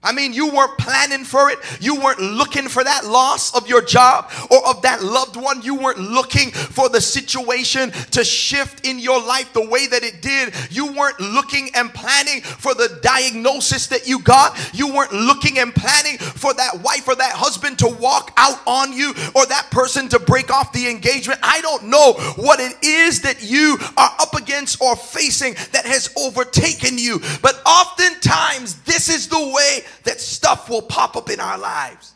I 0.03 0.13
mean, 0.13 0.33
you 0.33 0.49
weren't 0.49 0.79
planning 0.79 1.25
for 1.25 1.51
it. 1.51 1.59
You 1.79 2.01
weren't 2.01 2.21
looking 2.21 2.69
for 2.69 2.83
that 2.83 3.05
loss 3.05 3.55
of 3.55 3.69
your 3.69 3.83
job 3.83 4.31
or 4.51 4.67
of 4.67 4.81
that 4.81 5.03
loved 5.03 5.37
one. 5.37 5.61
You 5.61 5.75
weren't 5.75 5.99
looking 5.99 6.53
for 6.53 6.89
the 6.89 7.03
situation 7.03 7.91
to 8.13 8.25
shift 8.25 8.87
in 8.87 8.99
your 8.99 9.21
life 9.21 9.53
the 9.53 9.69
way 9.69 9.87
that 9.87 10.03
it 10.03 10.23
did. 10.23 10.55
You 10.71 10.93
weren't 10.93 11.21
looking 11.21 11.69
and 11.75 11.93
planning 11.93 12.41
for 12.41 12.73
the 12.73 12.99
diagnosis 13.03 13.89
that 13.89 14.09
you 14.09 14.21
got. 14.21 14.59
You 14.73 14.91
weren't 14.95 15.13
looking 15.13 15.59
and 15.59 15.75
planning 15.75 16.17
for 16.17 16.55
that 16.55 16.81
wife 16.83 17.07
or 17.07 17.15
that 17.17 17.33
husband 17.35 17.79
to 17.81 17.89
walk 17.89 18.33
out 18.39 18.59
on 18.67 18.95
you 18.95 19.11
or 19.35 19.45
that 19.47 19.69
person 19.71 20.09
to 20.09 20.19
break 20.19 20.51
off 20.51 20.73
the 20.73 20.89
engagement. 20.89 21.41
I 21.43 21.61
don't 21.61 21.85
know 21.85 22.15
what 22.37 22.59
it 22.59 22.83
is 22.83 23.21
that 23.21 23.43
you 23.43 23.77
are 23.99 24.13
up 24.19 24.35
against 24.35 24.81
or 24.81 24.97
facing 24.97 25.55
that 25.73 25.85
has 25.85 26.11
overtaken 26.17 26.97
you. 26.97 27.21
But 27.43 27.61
oftentimes, 27.67 28.77
this 28.85 29.11
is 29.11 29.29
the 29.29 29.53
way 29.55 29.85
that 30.05 30.21
stuff 30.21 30.69
will 30.69 30.83
pop 30.83 31.17
up 31.17 31.31
in 31.31 31.41
our 31.41 31.59
lives. 31.59 32.15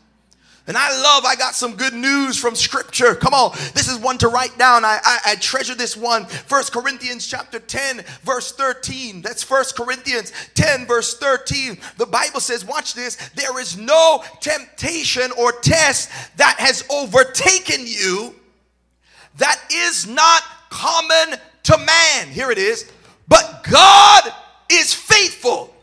And 0.67 0.75
I 0.75 0.89
love, 0.99 1.25
I 1.25 1.35
got 1.35 1.53
some 1.53 1.75
good 1.75 1.93
news 1.93 2.37
from 2.37 2.55
scripture. 2.55 3.13
Come 3.13 3.35
on, 3.35 3.51
this 3.75 3.87
is 3.87 3.99
one 3.99 4.17
to 4.17 4.29
write 4.29 4.57
down. 4.57 4.83
I, 4.83 4.99
I, 5.03 5.19
I, 5.27 5.35
treasure 5.35 5.75
this 5.75 5.95
one. 5.95 6.25
First 6.25 6.73
Corinthians 6.73 7.27
chapter 7.27 7.59
10, 7.59 8.03
verse 8.23 8.51
13. 8.51 9.21
That's 9.21 9.43
First 9.43 9.75
Corinthians 9.75 10.33
10, 10.55 10.87
verse 10.87 11.19
13. 11.19 11.77
The 11.97 12.07
Bible 12.07 12.39
says, 12.39 12.65
watch 12.65 12.95
this, 12.95 13.15
there 13.35 13.59
is 13.59 13.77
no 13.77 14.23
temptation 14.39 15.31
or 15.37 15.51
test 15.51 16.09
that 16.37 16.55
has 16.57 16.83
overtaken 16.89 17.81
you 17.85 18.33
that 19.37 19.61
is 19.71 20.07
not 20.07 20.41
common 20.69 21.37
to 21.63 21.77
man. 21.77 22.27
Here 22.29 22.51
it 22.51 22.57
is. 22.57 22.91
But 23.27 23.65
God 23.69 24.23
is 24.71 24.93
faithful 24.93 25.74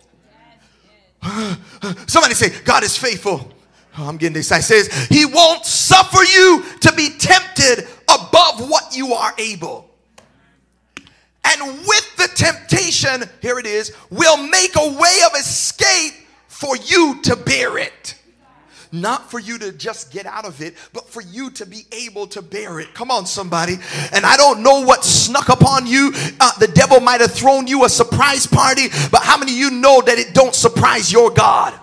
Somebody 2.07 2.35
say, 2.35 2.51
God 2.65 2.83
is 2.83 2.97
faithful. 2.97 3.53
Oh, 3.99 4.09
I'm 4.09 4.17
getting 4.17 4.37
excited. 4.37 4.65
Says, 4.65 5.07
He 5.07 5.27
won't 5.27 5.65
suffer 5.65 6.23
you 6.23 6.65
to 6.81 6.93
be 6.93 7.11
tempted 7.19 7.87
above 8.09 8.69
what 8.69 8.97
you 8.97 9.13
are 9.13 9.33
able. 9.39 9.91
And 11.45 11.79
with 11.87 12.17
the 12.17 12.29
temptation, 12.35 13.25
here 13.41 13.59
it 13.59 13.67
is, 13.67 13.95
will 14.11 14.37
make 14.37 14.77
a 14.77 14.89
way 14.89 15.19
of 15.27 15.39
escape 15.39 16.15
for 16.49 16.77
you 16.77 17.21
to 17.23 17.37
bear 17.37 17.79
it 17.79 18.15
not 18.93 19.31
for 19.31 19.41
you 19.41 19.59
to 19.59 19.73
just 19.73 20.13
get 20.13 20.27
out 20.27 20.45
of 20.45 20.61
it, 20.61 20.75
but 20.93 21.09
for 21.09 21.23
you 21.23 21.51
to 21.53 21.67
be 21.67 21.87
able 21.93 22.27
to 22.29 22.43
bear 22.43 22.79
it. 22.79 22.93
Come 22.95 23.11
on, 23.11 23.27
somebody. 23.27 23.79
And 24.13 24.25
I 24.25 24.37
don't 24.37 24.63
know 24.63 24.83
what 24.83 25.05
snuck 25.05 25.49
upon 25.49 25.87
you. 25.87 26.13
Uh, 26.39 26.53
the 26.59 26.69
devil 26.69 27.01
might 27.01 27.23
have 27.23 27.33
thrown 27.33 27.67
you 27.67 27.85
a 27.85 27.89
surprise 27.89 28.47
party, 28.47 28.89
but 29.11 29.23
how 29.23 29.39
many 29.39 29.53
of 29.53 29.59
you 29.59 29.71
know 29.71 30.03
that 30.03 30.19
it 30.19 30.35
don't 30.35 30.55
surprise 30.55 31.11
your 31.11 31.31
God? 31.31 31.79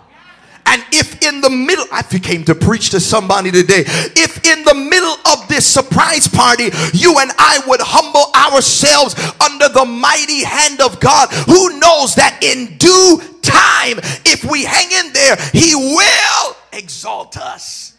And 0.69 0.85
if 0.91 1.23
in 1.23 1.41
the 1.41 1.49
middle, 1.49 1.85
I 1.91 2.03
came 2.03 2.43
to 2.45 2.53
preach 2.53 2.91
to 2.91 2.99
somebody 2.99 3.49
today, 3.49 3.85
if 3.87 4.45
in 4.45 4.63
the 4.63 4.75
middle 4.75 5.15
of 5.33 5.47
this 5.47 5.65
surprise 5.65 6.27
party, 6.27 6.65
you 6.93 7.17
and 7.17 7.31
I 7.39 7.59
would 7.65 7.81
humble 7.81 8.31
ourselves 8.35 9.15
under 9.41 9.67
the 9.67 9.85
mighty 9.85 10.43
hand 10.43 10.79
of 10.79 10.99
God, 10.99 11.29
who 11.47 11.79
knows 11.79 12.13
that 12.15 12.43
in 12.43 12.77
due 12.77 13.19
time, 13.41 13.97
if 14.25 14.45
we 14.45 14.63
hang 14.63 14.91
in 14.91 15.11
there, 15.11 15.37
He 15.53 15.73
will 15.73 16.55
exalt 16.73 17.37
us. 17.37 17.95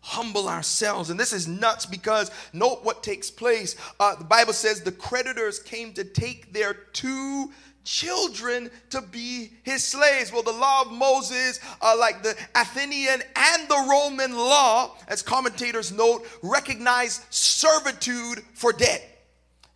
Humble 0.00 0.48
ourselves. 0.48 1.10
And 1.10 1.20
this 1.20 1.32
is 1.32 1.46
nuts 1.46 1.86
because 1.86 2.30
note 2.52 2.80
what 2.82 3.02
takes 3.02 3.30
place. 3.30 3.76
Uh, 3.98 4.16
the 4.16 4.24
Bible 4.24 4.52
says 4.52 4.80
the 4.80 4.92
creditors 4.92 5.58
came 5.58 5.92
to 5.92 6.04
take 6.04 6.52
their 6.52 6.74
two 6.74 7.50
children 7.84 8.70
to 8.90 9.00
be 9.00 9.52
his 9.62 9.84
slaves. 9.84 10.32
Well, 10.32 10.42
the 10.42 10.52
law 10.52 10.82
of 10.82 10.92
Moses, 10.92 11.60
uh, 11.82 11.96
like 11.98 12.22
the 12.22 12.36
Athenian 12.54 13.22
and 13.36 13.68
the 13.68 13.86
Roman 13.88 14.36
law, 14.36 14.96
as 15.08 15.22
commentators 15.22 15.92
note, 15.92 16.26
recognized 16.42 17.22
servitude 17.30 18.42
for 18.54 18.72
debt 18.72 19.06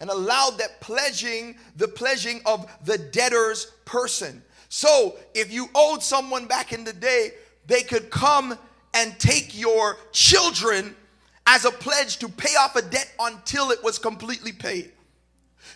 and 0.00 0.10
allowed 0.10 0.58
that 0.58 0.80
pledging, 0.80 1.56
the 1.76 1.88
pledging 1.88 2.40
of 2.46 2.70
the 2.84 2.98
debtor's 2.98 3.66
person. 3.84 4.42
So 4.74 5.14
if 5.34 5.52
you 5.52 5.70
owed 5.72 6.02
someone 6.02 6.46
back 6.46 6.72
in 6.72 6.82
the 6.82 6.92
day, 6.92 7.30
they 7.68 7.82
could 7.82 8.10
come 8.10 8.58
and 8.92 9.16
take 9.20 9.56
your 9.56 9.98
children 10.10 10.96
as 11.46 11.64
a 11.64 11.70
pledge 11.70 12.16
to 12.16 12.28
pay 12.28 12.56
off 12.56 12.74
a 12.74 12.82
debt 12.82 13.08
until 13.20 13.70
it 13.70 13.84
was 13.84 14.00
completely 14.00 14.50
paid. 14.50 14.90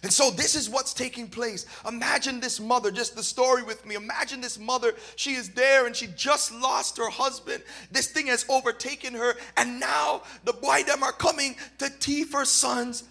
And 0.03 0.13
so 0.13 0.33
this 0.33 0.57
is 0.57 0.69
what's 0.69 0.93
taking 0.93 1.29
place. 1.29 1.65
Imagine 1.87 2.41
this 2.41 2.59
mother, 2.59 2.91
just 2.91 3.15
the 3.15 3.23
story 3.23 3.63
with 3.63 3.87
me. 3.87 3.95
Imagine 3.95 4.41
this 4.41 4.59
mother, 4.59 4.95
she 5.15 5.35
is 5.35 5.51
there 5.51 5.87
and 5.87 5.95
she 5.95 6.09
just 6.17 6.53
lost 6.53 6.99
her 6.99 7.09
husband. 7.09 7.63
This 7.93 8.09
thing 8.09 8.27
has 8.27 8.45
overtaken 8.49 9.15
her, 9.15 9.37
and 9.57 9.79
now 9.79 10.23
the 10.43 10.55
boy 10.55 10.83
them 10.83 11.05
are 11.05 11.13
coming 11.13 11.55
to 11.79 11.89
teeth 12.01 12.33
her 12.33 12.45
sons 12.45 13.05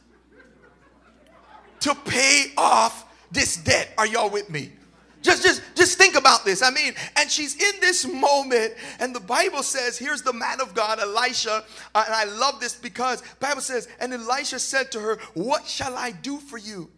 to 1.80 1.96
pay 1.96 2.52
off 2.58 3.06
this 3.32 3.56
debt. 3.56 3.94
Are 3.98 4.06
y'all 4.06 4.30
with 4.30 4.50
me? 4.50 4.74
Just, 5.22 5.44
just, 5.44 5.62
just 5.76 5.98
think 5.98 6.16
about 6.16 6.46
this. 6.46 6.62
I 6.62 6.70
mean, 6.70 6.94
and 7.16 7.30
she's 7.30 7.56
in 7.56 7.80
this 7.82 8.08
moment, 8.08 8.74
and 9.00 9.16
the 9.16 9.20
Bible 9.20 9.64
says, 9.64 9.98
here's 9.98 10.22
the 10.22 10.34
man 10.34 10.62
of 10.62 10.74
God, 10.74 11.00
Elisha, 11.00 11.64
uh, 11.96 12.04
and 12.06 12.16
I 12.16 12.24
love 12.26 12.60
this 12.60 12.76
because 12.76 13.24
Bible 13.40 13.62
says, 13.62 13.88
and 14.00 14.14
Elisha 14.14 14.60
said 14.60 14.92
to 14.92 15.00
her, 15.00 15.18
"What 15.34 15.66
shall 15.66 15.96
I 15.96 16.12
do 16.12 16.38
for 16.38 16.58
you? 16.58 16.90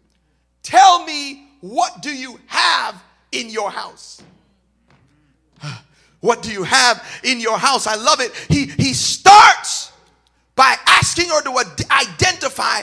Tell 0.62 1.04
me, 1.04 1.48
what 1.60 2.02
do 2.02 2.14
you 2.14 2.38
have 2.46 3.02
in 3.32 3.48
your 3.48 3.70
house?" 3.70 4.22
What 6.22 6.42
do 6.42 6.52
you 6.52 6.64
have 6.64 7.02
in 7.24 7.40
your 7.40 7.56
house? 7.56 7.86
I 7.86 7.94
love 7.94 8.20
it. 8.20 8.30
He 8.50 8.66
he 8.66 8.92
starts 8.92 9.90
by 10.54 10.76
asking 10.86 11.30
her 11.30 11.40
to 11.44 11.74
identify 11.90 12.82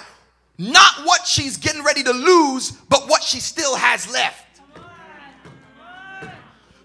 not 0.57 1.05
what 1.05 1.27
she's 1.27 1.57
getting 1.57 1.83
ready 1.83 2.01
to 2.01 2.11
lose, 2.11 2.71
but 2.89 3.07
what 3.07 3.21
she 3.21 3.39
still 3.39 3.75
has 3.75 4.11
left. 4.11 4.46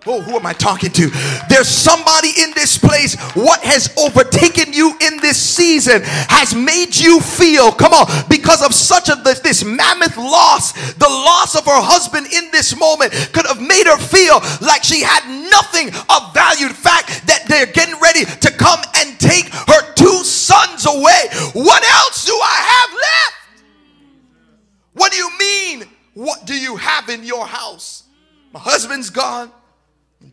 Oh, 0.04 0.21
who 0.21 0.37
am 0.37 0.47
I 0.47 0.52
talking 0.52 0.90
to? 0.90 1.11
There's 1.49 1.68
somebody 1.68 2.30
in 2.42 2.50
this 2.54 2.76
place. 2.76 3.14
What 3.35 3.62
has 3.62 3.94
overtaken 3.97 4.73
you 4.73 4.97
in 5.00 5.18
this 5.18 5.40
season 5.40 6.02
has 6.28 6.54
made 6.54 6.97
you 6.97 7.21
feel, 7.21 7.71
come 7.71 7.92
on, 7.92 8.06
because 8.28 8.62
of 8.62 8.75
such 8.75 9.09
a 9.09 9.14
this, 9.23 9.38
this 9.40 9.64
mammoth 9.64 10.16
loss, 10.16 10.73
the 10.94 11.09
loss 11.09 11.54
of 11.54 11.64
her 11.66 11.80
husband 11.80 12.26
in 12.32 12.50
this 12.50 12.76
moment 12.76 13.12
could 13.32 13.47
have 13.47 13.61
made 13.61 13.87
her 13.87 13.99
feel 13.99 14.40
like 14.61 14.82
she 14.82 15.02
had 15.02 15.23
nothing 15.50 15.88
of 16.11 16.35
value. 16.35 16.68
The 16.68 16.75
fact 16.75 17.26
that 17.26 17.47
they're 17.47 17.66
getting 17.66 17.99
ready 18.00 18.25
to 18.25 18.50
come 18.50 18.80
and 18.97 19.18
take 19.21 19.49
her 19.54 19.92
two 19.94 20.25
sons 20.25 20.87
away. 20.87 21.28
What 21.54 21.82
else 22.02 22.25
do 22.26 22.35
I 22.35 22.59
have 22.75 22.90
left? 22.90 23.42
What 24.94 25.12
do 25.12 25.18
you 25.18 25.30
mean? 25.38 25.85
What 26.14 26.44
do 26.44 26.59
you 26.59 26.76
have 26.76 27.09
in 27.09 27.23
your 27.23 27.47
house? 27.47 28.04
My 28.52 28.61
husband's 28.61 29.09
gone 29.09 29.50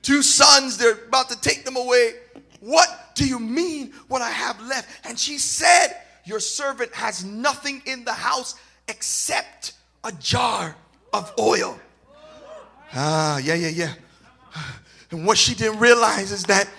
two 0.02 0.22
sons, 0.22 0.78
they're 0.78 1.06
about 1.08 1.30
to 1.30 1.40
take 1.42 1.66
them 1.66 1.76
away. 1.76 2.14
What 2.60 3.12
do 3.16 3.28
you 3.28 3.40
mean 3.40 3.94
what 4.08 4.22
I 4.22 4.30
have 4.30 4.62
left? 4.62 5.08
And 5.08 5.18
she 5.18 5.38
said, 5.38 5.96
Your 6.26 6.40
servant 6.40 6.94
has 6.94 7.24
nothing 7.24 7.82
in 7.86 8.04
the 8.06 8.14
house 8.14 8.56
except 8.88 9.74
a 10.04 10.12
jar 10.14 10.76
of 11.14 11.34
oil. 11.40 11.80
Ah, 12.94 13.38
yeah, 13.38 13.56
yeah, 13.56 13.70
yeah. 13.70 13.94
And 15.12 15.26
what 15.26 15.38
she 15.38 15.56
didn't 15.56 15.80
realize 15.80 16.32
is 16.32 16.44
that 16.46 16.70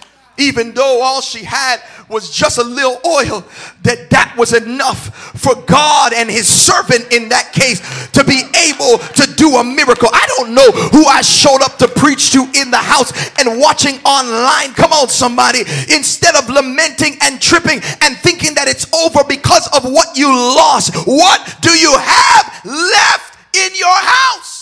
even 0.40 0.72
though 0.72 1.02
all 1.02 1.20
she 1.20 1.44
had 1.44 1.80
was 2.08 2.30
just 2.30 2.58
a 2.58 2.64
little 2.64 3.00
oil, 3.06 3.44
that 3.82 4.10
that 4.10 4.34
was 4.36 4.52
enough 4.52 5.14
for 5.38 5.54
God 5.62 6.12
and 6.12 6.28
his 6.28 6.48
servant 6.48 7.12
in 7.12 7.28
that 7.28 7.52
case 7.52 7.80
to 8.10 8.24
be 8.24 8.42
able 8.66 8.98
to 8.98 9.34
do 9.36 9.56
a 9.56 9.64
miracle. 9.64 10.08
I 10.12 10.26
don't 10.36 10.54
know 10.54 10.70
who 10.90 11.04
I 11.06 11.22
showed 11.22 11.62
up 11.62 11.78
to 11.78 11.88
preach 11.88 12.32
to 12.32 12.42
in 12.54 12.70
the 12.70 12.82
house 12.82 13.12
and 13.38 13.60
watching 13.60 13.96
online. 14.02 14.74
Come 14.74 14.92
on, 14.92 15.08
somebody. 15.08 15.60
Instead 15.94 16.34
of 16.34 16.48
lamenting 16.48 17.16
and 17.22 17.40
tripping 17.40 17.80
and 18.02 18.16
thinking 18.18 18.54
that 18.54 18.66
it's 18.66 18.92
over 18.92 19.22
because 19.28 19.68
of 19.76 19.84
what 19.84 20.16
you 20.16 20.28
lost, 20.28 20.94
what 21.06 21.56
do 21.60 21.70
you 21.70 21.92
have 21.94 22.64
left 22.64 23.38
in 23.54 23.74
your 23.76 23.94
house? 23.94 24.59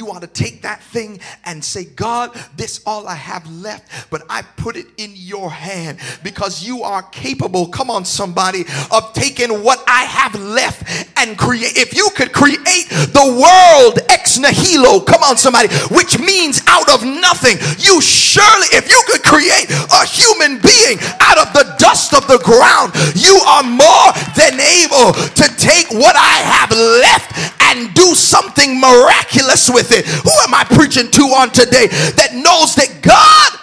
You 0.00 0.10
ought 0.10 0.22
to 0.22 0.26
take 0.28 0.62
that 0.62 0.82
thing 0.82 1.20
and 1.44 1.62
say, 1.62 1.84
God, 1.84 2.32
this 2.56 2.80
all 2.86 3.06
I 3.06 3.16
have 3.16 3.46
left, 3.52 4.08
but 4.08 4.22
I 4.30 4.40
put 4.40 4.74
it 4.76 4.86
in 4.96 5.12
your 5.14 5.50
hand 5.50 5.98
because 6.24 6.64
you 6.64 6.82
are 6.82 7.02
capable, 7.02 7.68
come 7.68 7.90
on, 7.90 8.06
somebody, 8.06 8.64
of 8.90 9.12
taking 9.12 9.62
what 9.62 9.84
I 9.86 10.04
have 10.04 10.34
left 10.40 10.88
and 11.18 11.36
create. 11.36 11.76
If 11.76 11.94
you 11.94 12.08
could 12.16 12.32
create 12.32 12.88
the 12.88 13.28
world 13.28 13.98
ex 14.08 14.38
nihilo, 14.38 15.00
come 15.00 15.22
on, 15.22 15.36
somebody, 15.36 15.68
which 15.92 16.18
means 16.18 16.62
out 16.66 16.88
of 16.88 17.04
nothing, 17.04 17.60
you 17.76 18.00
surely, 18.00 18.72
if 18.72 18.88
you 18.88 19.02
could 19.04 19.22
create 19.22 19.68
a 19.68 20.06
human 20.08 20.64
being 20.64 20.96
out 21.20 21.36
of 21.36 21.52
the 21.52 21.76
dust 21.76 22.14
of 22.14 22.26
the 22.26 22.40
ground, 22.40 22.96
you 23.12 23.36
are 23.44 23.68
more 23.68 24.16
than 24.32 24.56
able 24.56 25.12
to 25.12 25.44
take 25.60 25.92
what 25.92 26.16
I 26.16 26.40
have 26.40 26.72
left 26.72 27.59
and 27.70 27.94
do 27.94 28.14
something 28.14 28.80
miraculous 28.80 29.70
with 29.70 29.92
it. 29.92 30.06
Who 30.06 30.30
am 30.42 30.54
I 30.54 30.64
preaching 30.64 31.10
to 31.10 31.22
on 31.22 31.50
today 31.50 31.86
that 31.86 32.34
knows 32.34 32.74
that 32.74 33.00
God 33.02 33.60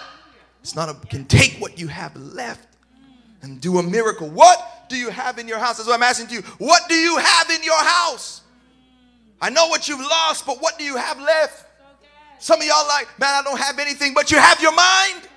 not 0.78 0.90
a, 0.90 1.08
can 1.08 1.26
take 1.26 1.58
what 1.60 1.78
you 1.78 1.88
have 1.88 2.16
left 2.16 2.66
and 3.42 3.60
do 3.60 3.80
a 3.80 3.84
miracle? 3.84 4.30
What 4.30 4.88
do 4.88 4.96
you 4.96 5.10
have 5.10 5.40
in 5.40 5.48
your 5.48 5.58
house? 5.58 5.78
That's 5.78 5.90
what 5.90 5.96
I'm 5.96 6.04
asking 6.04 6.30
you. 6.30 6.42
What 6.60 6.88
do 6.88 6.96
you 6.96 7.18
have 7.18 7.50
in 7.50 7.62
your 7.64 7.84
house? 7.84 8.42
I 9.42 9.50
know 9.50 9.68
what 9.68 9.90
you've 9.90 10.00
lost, 10.00 10.46
but 10.46 10.62
what 10.62 10.78
do 10.78 10.86
you 10.86 10.96
have 10.96 11.20
left? 11.20 11.66
Some 12.40 12.62
of 12.62 12.68
y'all 12.68 12.88
like, 12.88 13.08
man, 13.20 13.34
I 13.34 13.42
don't 13.44 13.60
have 13.60 13.80
anything, 13.80 14.14
but 14.14 14.32
you 14.32 14.38
have 14.38 14.62
your 14.62 14.74
mind. 14.74 15.28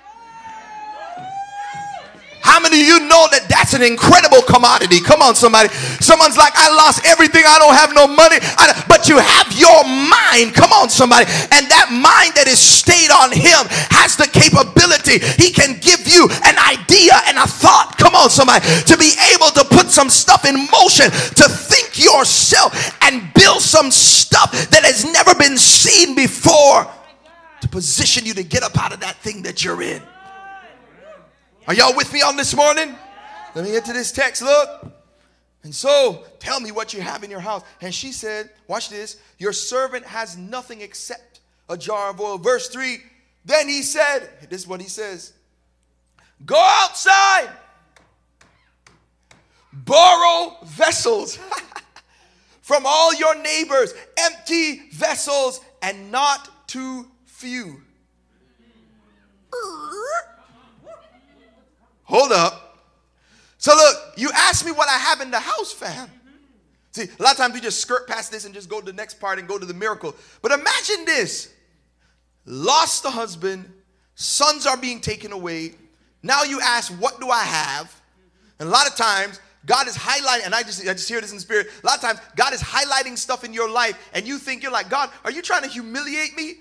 How 2.41 2.59
many 2.59 2.81
of 2.81 2.87
you 2.87 2.99
know 3.05 3.29
that 3.31 3.45
that's 3.47 3.73
an 3.77 3.85
incredible 3.85 4.41
commodity? 4.41 4.99
Come 4.99 5.21
on, 5.21 5.37
somebody. 5.37 5.69
Someone's 6.01 6.35
like, 6.37 6.53
I 6.57 6.73
lost 6.73 7.05
everything. 7.05 7.45
I 7.45 7.61
don't 7.61 7.77
have 7.77 7.93
no 7.93 8.09
money. 8.09 8.41
but 8.89 9.07
you 9.07 9.21
have 9.21 9.49
your 9.53 9.85
mind. 9.85 10.57
Come 10.57 10.73
on, 10.73 10.89
somebody. 10.89 11.29
And 11.53 11.69
that 11.69 11.93
mind 11.93 12.33
that 12.35 12.49
is 12.49 12.59
stayed 12.59 13.13
on 13.13 13.29
Him 13.29 13.69
has 13.93 14.17
the 14.17 14.25
capability. 14.27 15.21
He 15.37 15.53
can 15.53 15.77
give 15.79 16.09
you 16.09 16.27
an 16.43 16.57
idea 16.57 17.13
and 17.29 17.37
a 17.37 17.45
thought. 17.45 17.95
Come 18.01 18.17
on, 18.17 18.33
somebody. 18.33 18.65
To 18.89 18.97
be 18.97 19.13
able 19.31 19.53
to 19.55 19.63
put 19.69 19.93
some 19.93 20.09
stuff 20.09 20.43
in 20.43 20.57
motion, 20.69 21.13
to 21.13 21.45
think 21.45 22.01
yourself 22.01 22.73
and 23.05 23.31
build 23.33 23.61
some 23.61 23.91
stuff 23.91 24.51
that 24.73 24.83
has 24.83 25.05
never 25.05 25.35
been 25.35 25.57
seen 25.57 26.15
before 26.15 26.89
to 27.61 27.67
position 27.67 28.25
you 28.25 28.33
to 28.33 28.43
get 28.43 28.63
up 28.63 28.77
out 28.81 28.93
of 28.93 28.99
that 29.01 29.15
thing 29.17 29.43
that 29.43 29.63
you're 29.63 29.81
in. 29.81 30.01
Are 31.71 31.73
y'all 31.73 31.95
with 31.95 32.11
me 32.11 32.21
on 32.21 32.35
this 32.35 32.53
morning? 32.53 32.93
Let 33.55 33.63
me 33.63 33.71
get 33.71 33.85
to 33.85 33.93
this 33.93 34.11
text. 34.11 34.41
Look. 34.41 34.91
And 35.63 35.73
so, 35.73 36.25
tell 36.37 36.59
me 36.59 36.69
what 36.69 36.93
you 36.93 36.99
have 36.99 37.23
in 37.23 37.31
your 37.31 37.39
house. 37.39 37.63
And 37.79 37.95
she 37.95 38.11
said, 38.11 38.49
Watch 38.67 38.89
this. 38.89 39.15
Your 39.37 39.53
servant 39.53 40.05
has 40.05 40.35
nothing 40.35 40.81
except 40.81 41.39
a 41.69 41.77
jar 41.77 42.09
of 42.09 42.19
oil. 42.19 42.37
Verse 42.37 42.67
3 42.67 42.97
Then 43.45 43.69
he 43.69 43.83
said, 43.83 44.27
This 44.49 44.63
is 44.63 44.67
what 44.67 44.81
he 44.81 44.89
says 44.89 45.31
Go 46.45 46.59
outside, 46.59 47.47
borrow 49.71 50.57
vessels 50.65 51.39
from 52.61 52.83
all 52.85 53.13
your 53.15 53.41
neighbors, 53.41 53.93
empty 54.17 54.89
vessels, 54.89 55.61
and 55.81 56.11
not 56.11 56.67
too 56.67 57.07
few. 57.23 57.81
Hold 62.11 62.33
up. 62.33 62.77
So 63.57 63.73
look, 63.73 64.13
you 64.17 64.29
asked 64.35 64.65
me 64.65 64.73
what 64.73 64.89
I 64.89 64.97
have 64.97 65.21
in 65.21 65.31
the 65.31 65.39
house, 65.39 65.71
fam. 65.71 66.09
See, 66.91 67.03
a 67.03 67.23
lot 67.23 67.31
of 67.31 67.37
times 67.37 67.53
we 67.53 67.61
just 67.61 67.79
skirt 67.79 68.05
past 68.05 68.33
this 68.33 68.43
and 68.43 68.53
just 68.53 68.69
go 68.69 68.81
to 68.81 68.85
the 68.85 68.91
next 68.91 69.13
part 69.21 69.39
and 69.39 69.47
go 69.47 69.57
to 69.57 69.65
the 69.65 69.73
miracle. 69.73 70.13
But 70.41 70.51
imagine 70.51 71.05
this 71.05 71.53
lost 72.45 73.03
the 73.03 73.11
husband, 73.11 73.71
sons 74.15 74.67
are 74.67 74.75
being 74.75 74.99
taken 74.99 75.31
away. 75.31 75.75
Now 76.21 76.43
you 76.43 76.59
ask, 76.59 76.91
what 76.99 77.21
do 77.21 77.29
I 77.29 77.43
have? 77.43 78.01
And 78.59 78.67
a 78.67 78.71
lot 78.71 78.89
of 78.89 78.95
times, 78.95 79.39
God 79.65 79.87
is 79.87 79.95
highlighting, 79.95 80.47
and 80.47 80.53
I 80.53 80.63
just, 80.63 80.81
I 80.81 80.91
just 80.91 81.07
hear 81.07 81.21
this 81.21 81.31
in 81.31 81.37
the 81.37 81.41
spirit. 81.41 81.67
A 81.81 81.85
lot 81.85 81.95
of 81.95 82.01
times, 82.01 82.19
God 82.35 82.51
is 82.51 82.61
highlighting 82.61 83.17
stuff 83.17 83.45
in 83.45 83.53
your 83.53 83.69
life, 83.69 83.97
and 84.13 84.27
you 84.27 84.37
think 84.37 84.63
you're 84.63 84.71
like, 84.71 84.89
God, 84.89 85.09
are 85.23 85.31
you 85.31 85.41
trying 85.41 85.63
to 85.63 85.69
humiliate 85.69 86.35
me? 86.35 86.55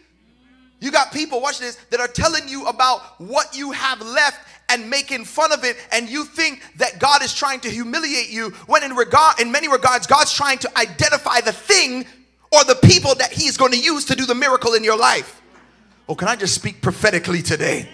You 0.80 0.90
got 0.90 1.12
people, 1.12 1.40
watch 1.40 1.58
this, 1.58 1.76
that 1.90 1.98
are 1.98 2.08
telling 2.08 2.48
you 2.48 2.66
about 2.66 3.20
what 3.20 3.56
you 3.56 3.72
have 3.72 4.00
left 4.00 4.46
and 4.70 4.88
making 4.88 5.24
fun 5.24 5.52
of 5.52 5.64
it, 5.64 5.76
and 5.92 6.08
you 6.08 6.24
think 6.24 6.62
that 6.76 6.98
God 6.98 7.22
is 7.22 7.34
trying 7.34 7.60
to 7.60 7.70
humiliate 7.70 8.30
you, 8.30 8.50
when 8.66 8.82
in 8.82 8.94
regard, 8.94 9.40
in 9.40 9.52
many 9.52 9.68
regards, 9.68 10.06
God's 10.06 10.32
trying 10.32 10.58
to 10.58 10.78
identify 10.78 11.40
the 11.40 11.52
thing 11.52 12.06
or 12.52 12.64
the 12.64 12.76
people 12.76 13.14
that 13.16 13.32
He's 13.32 13.56
going 13.56 13.72
to 13.72 13.78
use 13.78 14.04
to 14.06 14.16
do 14.16 14.26
the 14.26 14.34
miracle 14.34 14.74
in 14.74 14.84
your 14.84 14.96
life. 14.96 15.42
Oh, 16.08 16.14
can 16.14 16.28
I 16.28 16.36
just 16.36 16.54
speak 16.54 16.80
prophetically 16.82 17.42
today? 17.42 17.88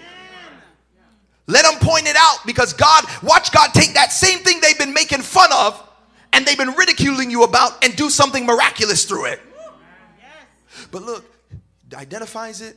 Let 1.47 1.63
them 1.63 1.79
point 1.79 2.07
it 2.07 2.15
out 2.17 2.39
because 2.45 2.73
God, 2.73 3.05
watch 3.23 3.51
God 3.51 3.73
take 3.73 3.93
that 3.93 4.11
same 4.11 4.39
thing 4.39 4.59
they've 4.59 4.77
been 4.77 4.93
making 4.93 5.21
fun 5.21 5.49
of 5.53 5.81
and 6.33 6.45
they've 6.45 6.57
been 6.57 6.73
ridiculing 6.73 7.31
you 7.31 7.43
about 7.43 7.83
and 7.83 7.95
do 7.95 8.09
something 8.09 8.45
miraculous 8.45 9.05
through 9.05 9.25
it. 9.25 9.39
But 10.91 11.03
look, 11.03 11.25
identifies 11.93 12.61
it, 12.61 12.75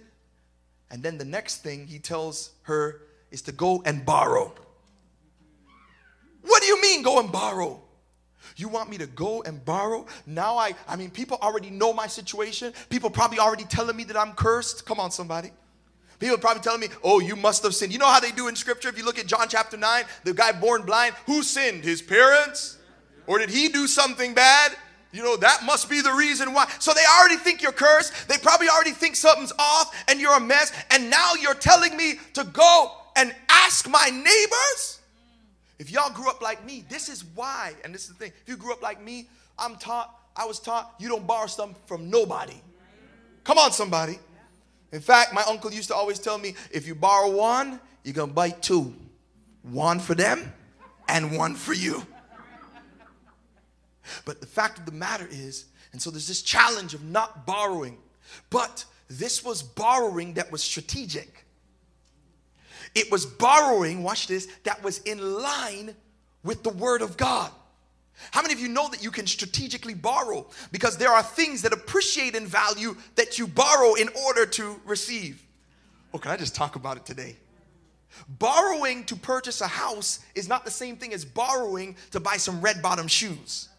and 0.90 1.02
then 1.02 1.18
the 1.18 1.24
next 1.24 1.62
thing 1.62 1.86
he 1.86 1.98
tells 1.98 2.50
her 2.62 3.02
is 3.30 3.42
to 3.42 3.52
go 3.52 3.82
and 3.84 4.04
borrow. 4.04 4.52
What 6.42 6.62
do 6.62 6.68
you 6.68 6.80
mean, 6.80 7.02
go 7.02 7.20
and 7.20 7.30
borrow? 7.30 7.80
You 8.56 8.68
want 8.68 8.90
me 8.90 8.98
to 8.98 9.06
go 9.06 9.42
and 9.42 9.64
borrow? 9.64 10.06
Now 10.26 10.56
I, 10.58 10.74
I 10.88 10.96
mean, 10.96 11.10
people 11.10 11.38
already 11.40 11.70
know 11.70 11.92
my 11.92 12.06
situation. 12.06 12.72
People 12.88 13.10
probably 13.10 13.38
already 13.38 13.64
telling 13.64 13.96
me 13.96 14.04
that 14.04 14.16
I'm 14.16 14.32
cursed. 14.32 14.84
Come 14.84 15.00
on, 15.00 15.10
somebody. 15.10 15.50
People 16.18 16.36
probably 16.36 16.62
telling 16.62 16.80
me, 16.80 16.88
oh, 17.02 17.20
you 17.20 17.34
must 17.34 17.62
have 17.62 17.74
sinned. 17.74 17.92
You 17.92 17.98
know 17.98 18.08
how 18.08 18.20
they 18.20 18.32
do 18.32 18.48
in 18.48 18.56
scripture? 18.56 18.88
If 18.88 18.98
you 18.98 19.04
look 19.04 19.18
at 19.18 19.26
John 19.26 19.46
chapter 19.48 19.76
9, 19.76 20.04
the 20.24 20.34
guy 20.34 20.52
born 20.52 20.82
blind, 20.82 21.14
who 21.24 21.42
sinned? 21.42 21.82
His 21.82 22.02
parents? 22.02 22.76
Or 23.26 23.38
did 23.38 23.48
he 23.48 23.68
do 23.68 23.86
something 23.86 24.34
bad? 24.34 24.72
You 25.12 25.22
know, 25.22 25.36
that 25.38 25.62
must 25.64 25.88
be 25.88 26.02
the 26.02 26.12
reason 26.12 26.52
why. 26.52 26.70
So 26.78 26.92
they 26.92 27.04
already 27.18 27.36
think 27.36 27.62
you're 27.62 27.72
cursed. 27.72 28.28
They 28.28 28.36
probably 28.36 28.68
already 28.68 28.90
think 28.90 29.16
something's 29.16 29.52
off 29.58 29.94
and 30.08 30.20
you're 30.20 30.36
a 30.36 30.40
mess. 30.40 30.72
And 30.90 31.08
now 31.08 31.32
you're 31.40 31.54
telling 31.54 31.96
me 31.96 32.14
to 32.34 32.44
go 32.44 32.99
and 33.16 33.34
ask 33.48 33.88
my 33.88 34.10
neighbors? 34.12 35.00
If 35.78 35.90
y'all 35.90 36.12
grew 36.12 36.28
up 36.28 36.42
like 36.42 36.64
me, 36.64 36.84
this 36.88 37.08
is 37.08 37.24
why. 37.34 37.72
And 37.84 37.94
this 37.94 38.02
is 38.02 38.08
the 38.08 38.14
thing. 38.14 38.32
If 38.42 38.48
you 38.48 38.56
grew 38.56 38.72
up 38.72 38.82
like 38.82 39.02
me, 39.02 39.28
I'm 39.58 39.76
taught, 39.76 40.14
I 40.36 40.44
was 40.44 40.60
taught, 40.60 40.94
you 40.98 41.08
don't 41.08 41.26
borrow 41.26 41.46
stuff 41.46 41.70
from 41.86 42.10
nobody. 42.10 42.60
Come 43.44 43.58
on, 43.58 43.72
somebody. 43.72 44.18
In 44.92 45.00
fact, 45.00 45.32
my 45.32 45.42
uncle 45.48 45.72
used 45.72 45.88
to 45.88 45.94
always 45.94 46.18
tell 46.18 46.38
me 46.38 46.54
if 46.70 46.86
you 46.86 46.94
borrow 46.94 47.30
one, 47.30 47.80
you're 48.04 48.14
going 48.14 48.30
to 48.30 48.34
bite 48.34 48.62
two 48.62 48.94
one 49.62 50.00
for 50.00 50.14
them 50.14 50.52
and 51.08 51.36
one 51.36 51.54
for 51.54 51.74
you. 51.74 52.04
But 54.24 54.40
the 54.40 54.46
fact 54.46 54.78
of 54.78 54.86
the 54.86 54.92
matter 54.92 55.28
is, 55.30 55.66
and 55.92 56.00
so 56.00 56.10
there's 56.10 56.28
this 56.28 56.42
challenge 56.42 56.94
of 56.94 57.04
not 57.04 57.46
borrowing. 57.46 57.98
But 58.48 58.84
this 59.08 59.44
was 59.44 59.62
borrowing 59.62 60.34
that 60.34 60.50
was 60.50 60.62
strategic. 60.62 61.44
It 62.94 63.10
was 63.10 63.24
borrowing, 63.24 64.02
watch 64.02 64.26
this, 64.26 64.46
that 64.64 64.82
was 64.82 64.98
in 65.00 65.40
line 65.40 65.94
with 66.42 66.62
the 66.62 66.70
word 66.70 67.02
of 67.02 67.16
God. 67.16 67.50
How 68.32 68.42
many 68.42 68.52
of 68.52 68.60
you 68.60 68.68
know 68.68 68.88
that 68.90 69.02
you 69.02 69.10
can 69.10 69.26
strategically 69.26 69.94
borrow? 69.94 70.46
Because 70.72 70.98
there 70.98 71.10
are 71.10 71.22
things 71.22 71.62
that 71.62 71.72
appreciate 71.72 72.34
in 72.34 72.46
value 72.46 72.96
that 73.14 73.38
you 73.38 73.46
borrow 73.46 73.94
in 73.94 74.08
order 74.26 74.44
to 74.44 74.78
receive. 74.84 75.42
Oh, 76.12 76.18
can 76.18 76.30
I 76.30 76.36
just 76.36 76.54
talk 76.54 76.76
about 76.76 76.96
it 76.96 77.06
today? 77.06 77.36
Borrowing 78.28 79.04
to 79.04 79.16
purchase 79.16 79.60
a 79.62 79.66
house 79.66 80.20
is 80.34 80.48
not 80.48 80.64
the 80.64 80.70
same 80.70 80.96
thing 80.96 81.14
as 81.14 81.24
borrowing 81.24 81.96
to 82.10 82.20
buy 82.20 82.36
some 82.36 82.60
red 82.60 82.82
bottom 82.82 83.06
shoes. 83.06 83.69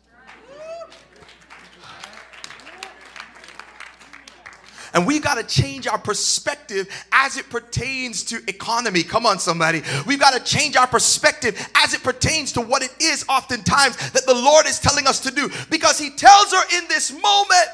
And 4.93 5.07
we've 5.07 5.21
got 5.21 5.35
to 5.35 5.43
change 5.43 5.87
our 5.87 5.97
perspective 5.97 6.87
as 7.11 7.37
it 7.37 7.49
pertains 7.49 8.23
to 8.25 8.41
economy. 8.47 9.03
Come 9.03 9.25
on, 9.25 9.39
somebody. 9.39 9.81
We've 10.05 10.19
got 10.19 10.33
to 10.33 10.43
change 10.43 10.75
our 10.75 10.87
perspective 10.87 11.55
as 11.75 11.93
it 11.93 12.03
pertains 12.03 12.51
to 12.53 12.61
what 12.61 12.83
it 12.83 12.93
is 13.01 13.25
oftentimes 13.29 14.11
that 14.11 14.25
the 14.25 14.33
Lord 14.33 14.65
is 14.65 14.79
telling 14.79 15.07
us 15.07 15.19
to 15.21 15.31
do. 15.31 15.49
Because 15.69 15.97
He 15.97 16.09
tells 16.09 16.51
her 16.51 16.77
in 16.77 16.87
this 16.87 17.11
moment, 17.11 17.69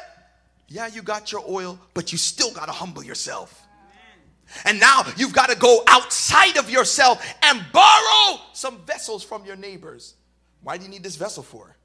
yeah, 0.67 0.87
you 0.87 1.01
got 1.01 1.31
your 1.31 1.43
oil, 1.47 1.79
but 1.93 2.11
you 2.11 2.17
still 2.17 2.51
got 2.51 2.65
to 2.65 2.71
humble 2.71 3.03
yourself. 3.03 3.63
And 4.65 4.79
now 4.79 5.03
you've 5.17 5.33
got 5.33 5.49
to 5.49 5.57
go 5.57 5.83
outside 5.87 6.57
of 6.57 6.69
yourself 6.69 7.25
and 7.43 7.65
borrow 7.73 8.39
some 8.53 8.79
vessels 8.85 9.23
from 9.23 9.45
your 9.45 9.55
neighbors. 9.55 10.15
Why 10.61 10.77
do 10.77 10.83
you 10.83 10.89
need 10.89 11.03
this 11.03 11.15
vessel 11.15 11.43
for? 11.43 11.75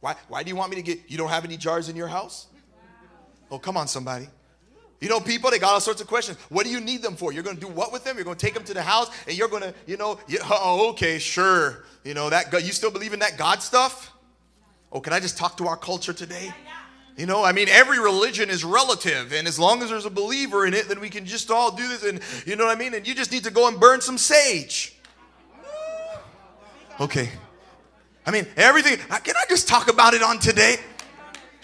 Why, 0.00 0.16
why 0.28 0.42
do 0.42 0.50
you 0.50 0.56
want 0.56 0.70
me 0.70 0.76
to 0.76 0.82
get, 0.82 1.00
you 1.08 1.16
don't 1.16 1.30
have 1.30 1.44
any 1.44 1.56
jars 1.56 1.88
in 1.88 1.96
your 1.96 2.08
house? 2.08 2.46
Oh, 3.50 3.58
come 3.58 3.76
on, 3.76 3.88
somebody. 3.88 4.28
You 5.00 5.08
know, 5.08 5.20
people, 5.20 5.50
they 5.50 5.58
got 5.58 5.72
all 5.72 5.80
sorts 5.80 6.00
of 6.00 6.06
questions. 6.06 6.38
What 6.48 6.64
do 6.64 6.70
you 6.70 6.80
need 6.80 7.02
them 7.02 7.14
for? 7.14 7.32
You're 7.32 7.42
going 7.42 7.56
to 7.56 7.60
do 7.60 7.68
what 7.68 7.92
with 7.92 8.04
them? 8.04 8.16
You're 8.16 8.24
going 8.24 8.38
to 8.38 8.46
take 8.46 8.54
them 8.54 8.64
to 8.64 8.74
the 8.74 8.82
house 8.82 9.10
and 9.26 9.36
you're 9.36 9.48
going 9.48 9.62
to, 9.62 9.74
you 9.86 9.96
know, 9.96 10.18
you, 10.26 10.38
oh, 10.44 10.90
okay, 10.90 11.18
sure. 11.18 11.84
You 12.04 12.14
know, 12.14 12.30
that 12.30 12.52
you 12.52 12.72
still 12.72 12.90
believe 12.90 13.12
in 13.12 13.18
that 13.20 13.36
God 13.36 13.62
stuff? 13.62 14.12
Oh, 14.90 15.00
can 15.00 15.12
I 15.12 15.20
just 15.20 15.36
talk 15.36 15.56
to 15.58 15.66
our 15.66 15.76
culture 15.76 16.12
today? 16.12 16.54
You 17.16 17.26
know, 17.26 17.44
I 17.44 17.52
mean, 17.52 17.68
every 17.68 18.00
religion 18.00 18.50
is 18.50 18.64
relative, 18.64 19.32
and 19.32 19.46
as 19.46 19.56
long 19.56 19.82
as 19.82 19.90
there's 19.90 20.04
a 20.04 20.10
believer 20.10 20.66
in 20.66 20.74
it, 20.74 20.88
then 20.88 20.98
we 21.00 21.08
can 21.08 21.24
just 21.24 21.48
all 21.48 21.70
do 21.70 21.86
this, 21.86 22.02
and 22.02 22.20
you 22.44 22.56
know 22.56 22.64
what 22.64 22.76
I 22.76 22.78
mean? 22.78 22.92
And 22.92 23.06
you 23.06 23.14
just 23.14 23.30
need 23.30 23.44
to 23.44 23.52
go 23.52 23.68
and 23.68 23.78
burn 23.78 24.00
some 24.00 24.18
sage. 24.18 24.96
Okay. 27.00 27.28
I 28.26 28.30
mean, 28.32 28.46
everything, 28.56 28.96
can 28.96 29.36
I 29.36 29.44
just 29.48 29.68
talk 29.68 29.88
about 29.88 30.14
it 30.14 30.22
on 30.22 30.38
today? 30.40 30.76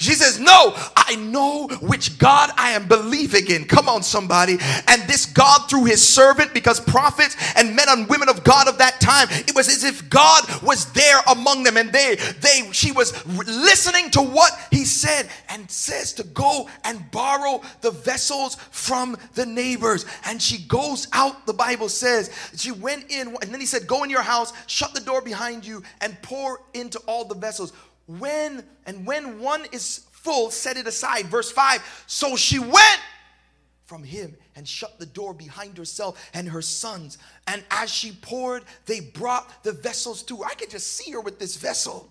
She 0.01 0.15
says, 0.15 0.41
No, 0.41 0.73
I 0.97 1.17
know 1.17 1.69
which 1.83 2.17
God 2.19 2.51
I 2.57 2.71
am 2.71 2.89
believing 2.89 3.49
in. 3.49 3.67
Come 3.67 3.87
on, 3.87 4.03
somebody. 4.03 4.57
And 4.89 5.03
this 5.03 5.27
God, 5.27 5.69
through 5.69 5.85
his 5.85 6.07
servant, 6.07 6.55
because 6.55 6.81
prophets 6.81 7.37
and 7.55 7.77
men 7.77 7.87
and 7.91 8.09
women 8.09 8.31
of 8.31 8.43
God 8.43 8.67
of 8.67 8.79
that 8.79 8.99
time, 9.03 9.29
it 9.31 9.55
was 9.55 9.69
as 9.69 9.85
if 9.85 10.09
God 10.09 10.45
was 10.63 10.91
there 10.95 11.21
among 11.31 11.65
them. 11.65 11.77
And 11.77 11.93
they, 11.93 12.17
they, 12.41 12.73
she 12.73 12.93
was 12.93 13.13
listening 13.27 14.11
to 14.13 14.23
what 14.23 14.59
he 14.71 14.87
said 14.87 15.29
and 15.51 15.71
says 15.71 16.15
to 16.15 16.25
go 16.25 16.71
and 16.85 17.11
borrow 17.11 17.61
the 17.83 17.91
vessels 17.91 18.55
from 18.71 19.19
the 19.35 19.45
neighbors. 19.45 20.07
And 20.25 20.41
she 20.41 20.65
goes 20.67 21.09
out, 21.13 21.47
the 21.47 21.53
Bible 21.53 21.91
says. 21.91 22.31
She 22.57 22.73
went 22.73 23.11
in, 23.11 23.37
and 23.43 23.53
then 23.53 23.61
he 23.61 23.67
said, 23.67 23.87
Go 23.87 24.03
in 24.03 24.09
your 24.09 24.23
house, 24.23 24.55
shut 24.67 24.95
the 24.95 25.01
door 25.01 25.21
behind 25.21 25.67
you, 25.67 25.83
and 26.01 26.17
pour 26.23 26.63
into 26.73 26.99
all 27.01 27.27
the 27.27 27.35
vessels 27.35 27.75
when 28.19 28.65
and 28.87 29.07
when 29.07 29.41
one 29.41 29.67
is 29.73 30.07
full, 30.11 30.51
set 30.51 30.77
it 30.77 30.87
aside. 30.87 31.27
Verse 31.27 31.51
5 31.51 32.05
So 32.07 32.37
she 32.37 32.59
went 32.59 33.01
from 33.87 34.03
him 34.05 34.37
and 34.57 34.67
shut 34.67 34.99
the 34.99 35.07
door 35.07 35.35
behind 35.35 35.77
herself 35.77 36.31
and 36.35 36.49
her 36.49 36.63
sons. 36.63 37.19
And 37.47 37.65
as 37.71 37.91
she 37.91 38.13
poured, 38.13 38.65
they 38.87 39.01
brought 39.01 39.65
the 39.65 39.73
vessels 39.73 40.23
to 40.25 40.39
her. 40.39 40.45
I 40.45 40.55
could 40.55 40.71
just 40.71 40.97
see 40.97 41.11
her 41.13 41.21
with 41.21 41.39
this 41.39 41.57
vessel. 41.57 42.09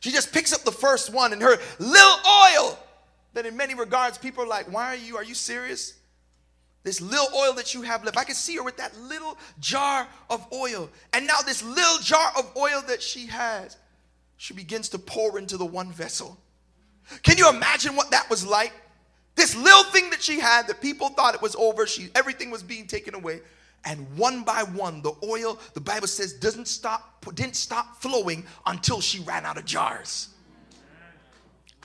She 0.00 0.10
just 0.10 0.32
picks 0.32 0.52
up 0.52 0.62
the 0.62 0.72
first 0.72 1.12
one 1.12 1.32
and 1.32 1.42
her 1.42 1.56
little 1.78 2.18
oil. 2.28 2.78
That 3.34 3.44
in 3.44 3.56
many 3.56 3.74
regards, 3.74 4.16
people 4.16 4.44
are 4.44 4.48
like, 4.48 4.72
Why 4.72 4.94
are 4.94 4.96
you? 4.96 5.16
Are 5.16 5.24
you 5.24 5.34
serious? 5.34 5.94
This 6.84 7.00
little 7.00 7.28
oil 7.36 7.52
that 7.54 7.74
you 7.74 7.82
have 7.82 8.04
left. 8.04 8.16
I 8.16 8.22
can 8.24 8.36
see 8.36 8.56
her 8.56 8.62
with 8.62 8.76
that 8.76 8.96
little 8.96 9.36
jar 9.58 10.06
of 10.30 10.46
oil. 10.52 10.88
And 11.12 11.26
now, 11.26 11.38
this 11.44 11.62
little 11.62 11.98
jar 11.98 12.30
of 12.38 12.50
oil 12.56 12.80
that 12.86 13.02
she 13.02 13.26
has 13.26 13.76
she 14.36 14.54
begins 14.54 14.88
to 14.90 14.98
pour 14.98 15.38
into 15.38 15.56
the 15.56 15.64
one 15.64 15.90
vessel. 15.92 16.38
Can 17.22 17.38
you 17.38 17.48
imagine 17.48 17.96
what 17.96 18.10
that 18.10 18.28
was 18.28 18.46
like? 18.46 18.72
This 19.34 19.54
little 19.54 19.84
thing 19.84 20.10
that 20.10 20.22
she 20.22 20.40
had 20.40 20.66
that 20.66 20.80
people 20.80 21.10
thought 21.10 21.34
it 21.34 21.42
was 21.42 21.54
over, 21.56 21.86
she 21.86 22.10
everything 22.14 22.50
was 22.50 22.62
being 22.62 22.86
taken 22.86 23.14
away. 23.14 23.40
And 23.84 24.04
one 24.16 24.42
by 24.42 24.62
one, 24.64 25.00
the 25.02 25.12
oil, 25.22 25.60
the 25.74 25.80
Bible 25.80 26.08
says, 26.08 26.32
doesn't 26.32 26.66
stop, 26.66 27.24
didn't 27.34 27.54
stop 27.54 28.02
flowing 28.02 28.44
until 28.66 29.00
she 29.00 29.20
ran 29.20 29.44
out 29.46 29.58
of 29.58 29.64
jars. 29.64 30.30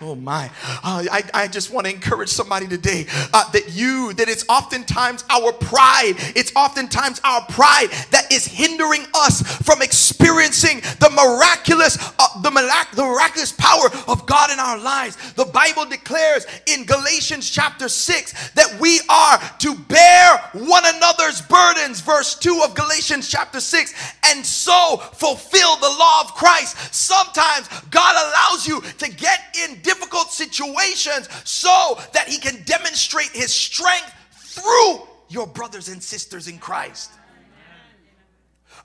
Oh 0.03 0.15
my. 0.15 0.49
Uh, 0.83 1.05
I, 1.11 1.23
I 1.31 1.47
just 1.47 1.71
want 1.71 1.85
to 1.85 1.93
encourage 1.93 2.29
somebody 2.29 2.65
today 2.65 3.05
uh, 3.33 3.49
that 3.51 3.69
you, 3.75 4.13
that 4.13 4.29
it's 4.29 4.43
oftentimes 4.49 5.23
our 5.29 5.53
pride, 5.53 6.15
it's 6.35 6.51
oftentimes 6.55 7.21
our 7.23 7.45
pride 7.45 7.89
that 8.09 8.31
is 8.31 8.43
hindering 8.43 9.05
us 9.13 9.43
from 9.61 9.83
experiencing 9.83 10.79
the 10.99 11.11
miraculous, 11.11 11.99
uh, 12.17 12.41
the, 12.41 12.49
mirac- 12.49 12.91
the 12.95 13.03
miraculous 13.03 13.51
power 13.51 13.91
of 14.07 14.25
God 14.25 14.49
in 14.49 14.57
our 14.57 14.79
lives. 14.79 15.33
The 15.33 15.45
Bible 15.45 15.85
declares 15.85 16.47
in 16.65 16.85
Galatians 16.85 17.47
chapter 17.47 17.87
6 17.87 18.51
that 18.53 18.79
we 18.79 19.01
are 19.07 19.37
to 19.59 19.75
bear 19.75 20.37
one 20.53 20.83
another's 20.83 21.43
burdens, 21.43 22.01
verse 22.01 22.33
2 22.39 22.61
of 22.65 22.73
Galatians 22.73 23.29
chapter 23.29 23.59
6, 23.59 23.93
and 24.25 24.43
so 24.43 24.97
fulfill 25.13 25.75
the 25.75 25.95
law 25.99 26.21
of 26.21 26.33
Christ. 26.33 26.75
Sometimes 26.91 27.69
God 27.91 28.15
allows 28.15 28.65
you 28.65 28.81
to 28.97 29.11
get 29.11 29.55
in 29.63 29.79
difficult 29.91 30.31
situations 30.31 31.27
so 31.43 31.99
that 32.13 32.27
he 32.27 32.37
can 32.37 32.63
demonstrate 32.63 33.29
his 33.33 33.53
strength 33.53 34.13
through 34.31 35.01
your 35.27 35.47
brothers 35.47 35.89
and 35.89 36.01
sisters 36.01 36.47
in 36.47 36.57
Christ. 36.57 37.11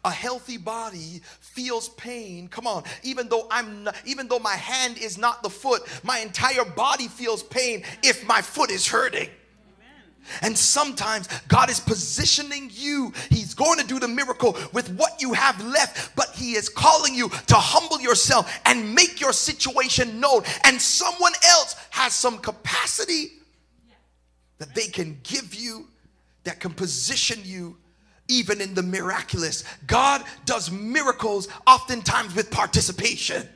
A 0.05 0.11
healthy 0.11 0.57
body 0.57 1.21
feels 1.40 1.88
pain. 1.90 2.49
Come 2.49 2.66
on, 2.66 2.83
even 3.03 3.29
though 3.29 3.47
I'm 3.51 3.85
not, 3.85 3.97
even 4.05 4.29
though 4.29 4.38
my 4.38 4.55
hand 4.55 4.99
is 4.99 5.16
not 5.16 5.42
the 5.42 5.51
foot, 5.51 5.83
my 6.05 6.19
entire 6.19 6.64
body 6.64 7.09
feels 7.09 7.42
pain 7.42 7.83
if 8.03 8.27
my 8.27 8.42
foot 8.42 8.71
is 8.71 8.87
hurting. 8.87 9.29
And 10.43 10.57
sometimes 10.57 11.29
God 11.49 11.71
is 11.71 11.81
positioning 11.81 12.71
you. 12.73 13.12
He's 13.31 13.55
going 13.55 13.79
to 13.79 13.87
do 13.87 13.99
the 13.99 14.09
miracle 14.09 14.57
with 14.73 14.91
what 14.97 15.21
you 15.21 15.33
have 15.33 15.62
left, 15.65 16.15
but 16.17 16.31
He 16.35 16.53
is 16.53 16.69
calling 16.69 17.15
you 17.15 17.29
to 17.29 17.55
humble 17.55 18.01
yourself 18.01 18.53
and 18.65 18.95
make 18.95 19.21
your 19.21 19.33
situation 19.33 20.21
known. 20.21 20.43
And 20.65 20.81
someone 20.81 21.33
else 21.49 21.77
has 21.91 22.15
some 22.15 22.39
capacity 22.39 23.33
that 24.59 24.75
they 24.75 24.87
can 24.87 25.19
give 25.23 25.55
you 25.55 25.89
that 26.45 26.61
can 26.61 26.73
position 26.73 27.41
you 27.45 27.77
even 28.29 28.61
in 28.61 28.75
the 28.75 28.83
miraculous. 28.83 29.65
God 29.87 30.25
does 30.45 30.71
miracles 30.71 31.49
oftentimes 31.67 32.35
with 32.35 32.51
participation. 32.51 33.49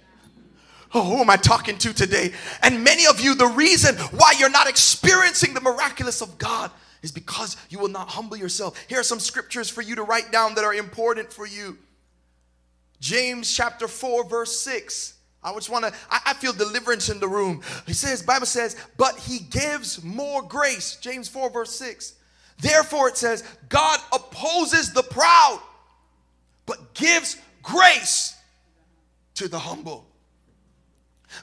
Oh, 0.93 1.05
who 1.05 1.19
am 1.19 1.31
I 1.31 1.37
talking 1.37 1.79
to 1.79 1.93
today? 1.93 2.33
And 2.63 2.83
many 2.83 3.07
of 3.07 3.21
you, 3.21 3.35
the 3.35 3.47
reason 3.47 3.97
why 3.97 4.35
you're 4.39 4.51
not 4.51 4.69
experiencing 4.69 5.55
the 5.55 5.61
miraculous 5.61 6.21
of 6.21 6.37
God 6.37 6.71
is 7.03 7.13
because 7.13 7.57
you 7.69 7.79
will 7.79 7.89
not 7.89 8.09
humble 8.09 8.37
yourself. 8.37 8.77
Here 8.89 8.99
are 9.01 9.05
some 9.05 9.21
scriptures 9.21 9.71
for 9.71 9.83
you 9.83 9.95
to 9.97 10.03
write 10.03 10.33
down 10.33 10.55
that 10.57 10.65
are 10.65 10.75
important 10.75 11.33
for 11.33 11.47
you. 11.47 11.79
James 12.99 13.55
chapter 13.55 13.89
4, 13.89 14.29
verse 14.29 14.61
6. 14.61 15.15
I 15.43 15.55
just 15.55 15.71
want 15.71 15.87
to, 15.87 15.95
I, 16.11 16.21
I, 16.27 16.35
feel 16.35 16.53
deliverance 16.53 17.09
in 17.09 17.19
the 17.19 17.29
room. 17.29 17.63
He 17.87 17.95
says, 17.95 18.23
Bible 18.23 18.45
says, 18.45 18.77
but 18.99 19.19
he 19.19 19.39
gives 19.39 20.05
more 20.05 20.43
grace. 20.43 20.97
James 21.01 21.29
4, 21.29 21.49
verse 21.51 21.75
6. 21.77 22.15
Therefore, 22.59 23.09
it 23.09 23.17
says, 23.17 23.43
God 23.71 24.01
opposes 24.13 24.93
the 24.93 25.03
proud, 25.03 25.63
but 26.67 26.93
gives 26.93 27.39
grace 27.63 28.37
to 29.37 29.49
the 29.49 29.59
humble. 29.59 30.10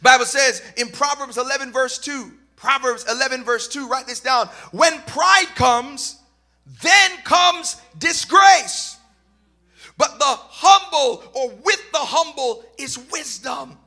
Bible 0.02 0.26
says 0.26 0.62
in 0.78 0.90
Proverbs 0.90 1.38
11 1.38 1.72
verse 1.72 1.98
2, 1.98 2.32
Proverbs 2.56 3.06
11 3.10 3.44
verse 3.44 3.68
2, 3.68 3.88
write 3.88 4.08
this 4.08 4.20
down. 4.20 4.48
When 4.72 5.00
pride 5.04 5.48
comes, 5.56 6.20
then 6.82 7.12
comes 7.24 7.78
disgrace. 7.98 8.98
But 9.98 10.20
the 10.20 10.26
humble 10.26 11.24
or 11.34 11.50
with 11.50 11.92
the 11.92 12.00
humble 12.00 12.64
is 12.78 13.00
wisdom. 13.12 13.78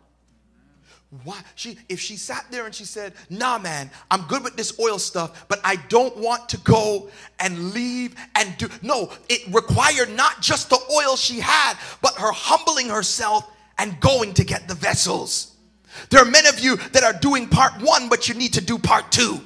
Why 1.24 1.40
she 1.56 1.76
if 1.88 1.98
she 1.98 2.16
sat 2.16 2.46
there 2.52 2.66
and 2.66 2.74
she 2.74 2.84
said, 2.84 3.14
"Nah, 3.28 3.58
man, 3.58 3.90
I'm 4.12 4.22
good 4.22 4.44
with 4.44 4.56
this 4.56 4.78
oil 4.78 4.98
stuff, 5.00 5.48
but 5.48 5.60
I 5.64 5.74
don't 5.74 6.16
want 6.16 6.48
to 6.50 6.56
go 6.58 7.10
and 7.40 7.72
leave 7.72 8.14
and 8.36 8.56
do." 8.58 8.68
No, 8.80 9.12
it 9.28 9.42
required 9.52 10.10
not 10.10 10.40
just 10.40 10.70
the 10.70 10.78
oil 10.92 11.16
she 11.16 11.40
had, 11.40 11.76
but 12.00 12.14
her 12.14 12.30
humbling 12.30 12.88
herself 12.88 13.44
and 13.76 13.98
going 14.00 14.34
to 14.34 14.44
get 14.44 14.68
the 14.68 14.74
vessels. 14.74 15.49
There 16.10 16.20
are 16.20 16.30
many 16.30 16.48
of 16.48 16.60
you 16.60 16.76
that 16.92 17.02
are 17.02 17.12
doing 17.12 17.48
part 17.48 17.80
one, 17.82 18.08
but 18.08 18.28
you 18.28 18.34
need 18.34 18.54
to 18.54 18.60
do 18.60 18.78
part 18.78 19.10
two. 19.10 19.40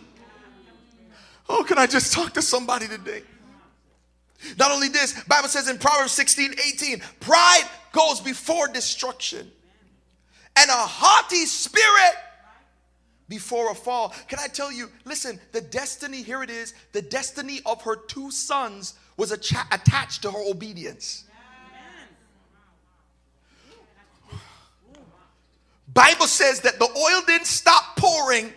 Oh, 1.49 1.65
can 1.65 1.79
I 1.79 1.87
just 1.87 2.13
talk 2.13 2.35
to 2.35 2.43
somebody 2.43 2.89
today? 2.89 3.23
Not 4.59 4.71
only 4.71 4.89
this, 4.89 5.23
Bible 5.25 5.49
says 5.49 5.69
in 5.69 5.79
Proverbs 5.79 6.13
16, 6.13 6.55
18, 6.75 7.03
pride 7.21 7.65
goes 7.93 8.21
before 8.21 8.69
destruction, 8.69 9.51
and 10.57 10.71
a 10.71 10.73
haughty 10.73 11.47
spirit 11.47 12.15
before 13.29 13.71
a 13.71 13.75
fall. 13.75 14.15
Can 14.29 14.39
I 14.39 14.49
tell 14.49 14.71
you, 14.71 14.91
listen, 15.05 15.41
the 15.53 15.61
destiny, 15.61 16.23
here 16.23 16.43
it 16.43 16.51
is, 16.51 16.75
the 16.93 17.03
destiny 17.03 17.61
of 17.65 17.83
her 17.83 17.97
two 17.97 18.31
sons 18.31 18.95
was 19.17 19.33
attached 19.33 20.23
to 20.23 20.31
her 20.31 20.51
obedience. 20.51 21.25
Bible 25.95 26.27
says 26.27 26.61
that 26.61 26.79
the 26.79 26.87
oil 26.87 27.23
didn't 27.27 27.47
stop 27.47 27.97
pouring 27.97 28.53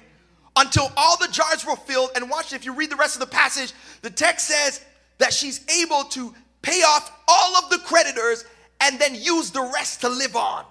until 0.56 0.91
all 0.97 1.17
the 1.17 1.28
jars 1.32 1.65
were 1.65 1.76
filled. 1.76 2.10
And 2.15 2.30
watch, 2.30 2.52
if 2.52 2.65
you 2.65 2.73
read 2.73 2.89
the 2.89 2.95
rest 2.95 3.15
of 3.15 3.19
the 3.19 3.28
passage, 3.28 3.73
the 4.02 4.10
text 4.10 4.47
says 4.47 4.84
that 5.19 5.32
she's 5.32 5.63
able 5.84 6.04
to 6.06 6.34
pay 6.63 6.82
off 6.82 7.12
all 7.28 7.56
of 7.58 7.69
the 7.69 7.78
creditors 7.80 8.43
and 8.82 9.00
then 9.00 9.15
use 9.15 9.52
the 9.52 9.71
rest 9.73 10.02
to 10.02 10.10
live 10.10 10.36
on. 10.36 10.65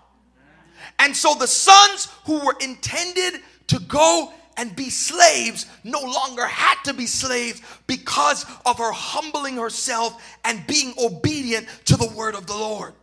And 0.99 1.17
so 1.17 1.35
the 1.35 1.47
sons 1.47 2.09
who 2.25 2.45
were 2.45 2.57
intended 2.61 3.41
to 3.69 3.79
go 3.81 4.33
and 4.57 4.75
be 4.75 4.91
slaves 4.91 5.67
no 5.85 6.01
longer 6.01 6.47
had 6.47 6.77
to 6.85 6.95
be 6.95 7.07
slaves 7.07 7.61
because 7.87 8.45
of 8.65 8.79
her 8.79 8.93
humbling 8.93 9.57
herself 9.57 10.39
and 10.45 10.67
being 10.67 10.95
obedient 10.99 11.69
to 11.85 11.97
the 11.97 12.09
word 12.17 12.35
of 12.35 12.47
the 12.47 12.55
Lord. 12.55 12.95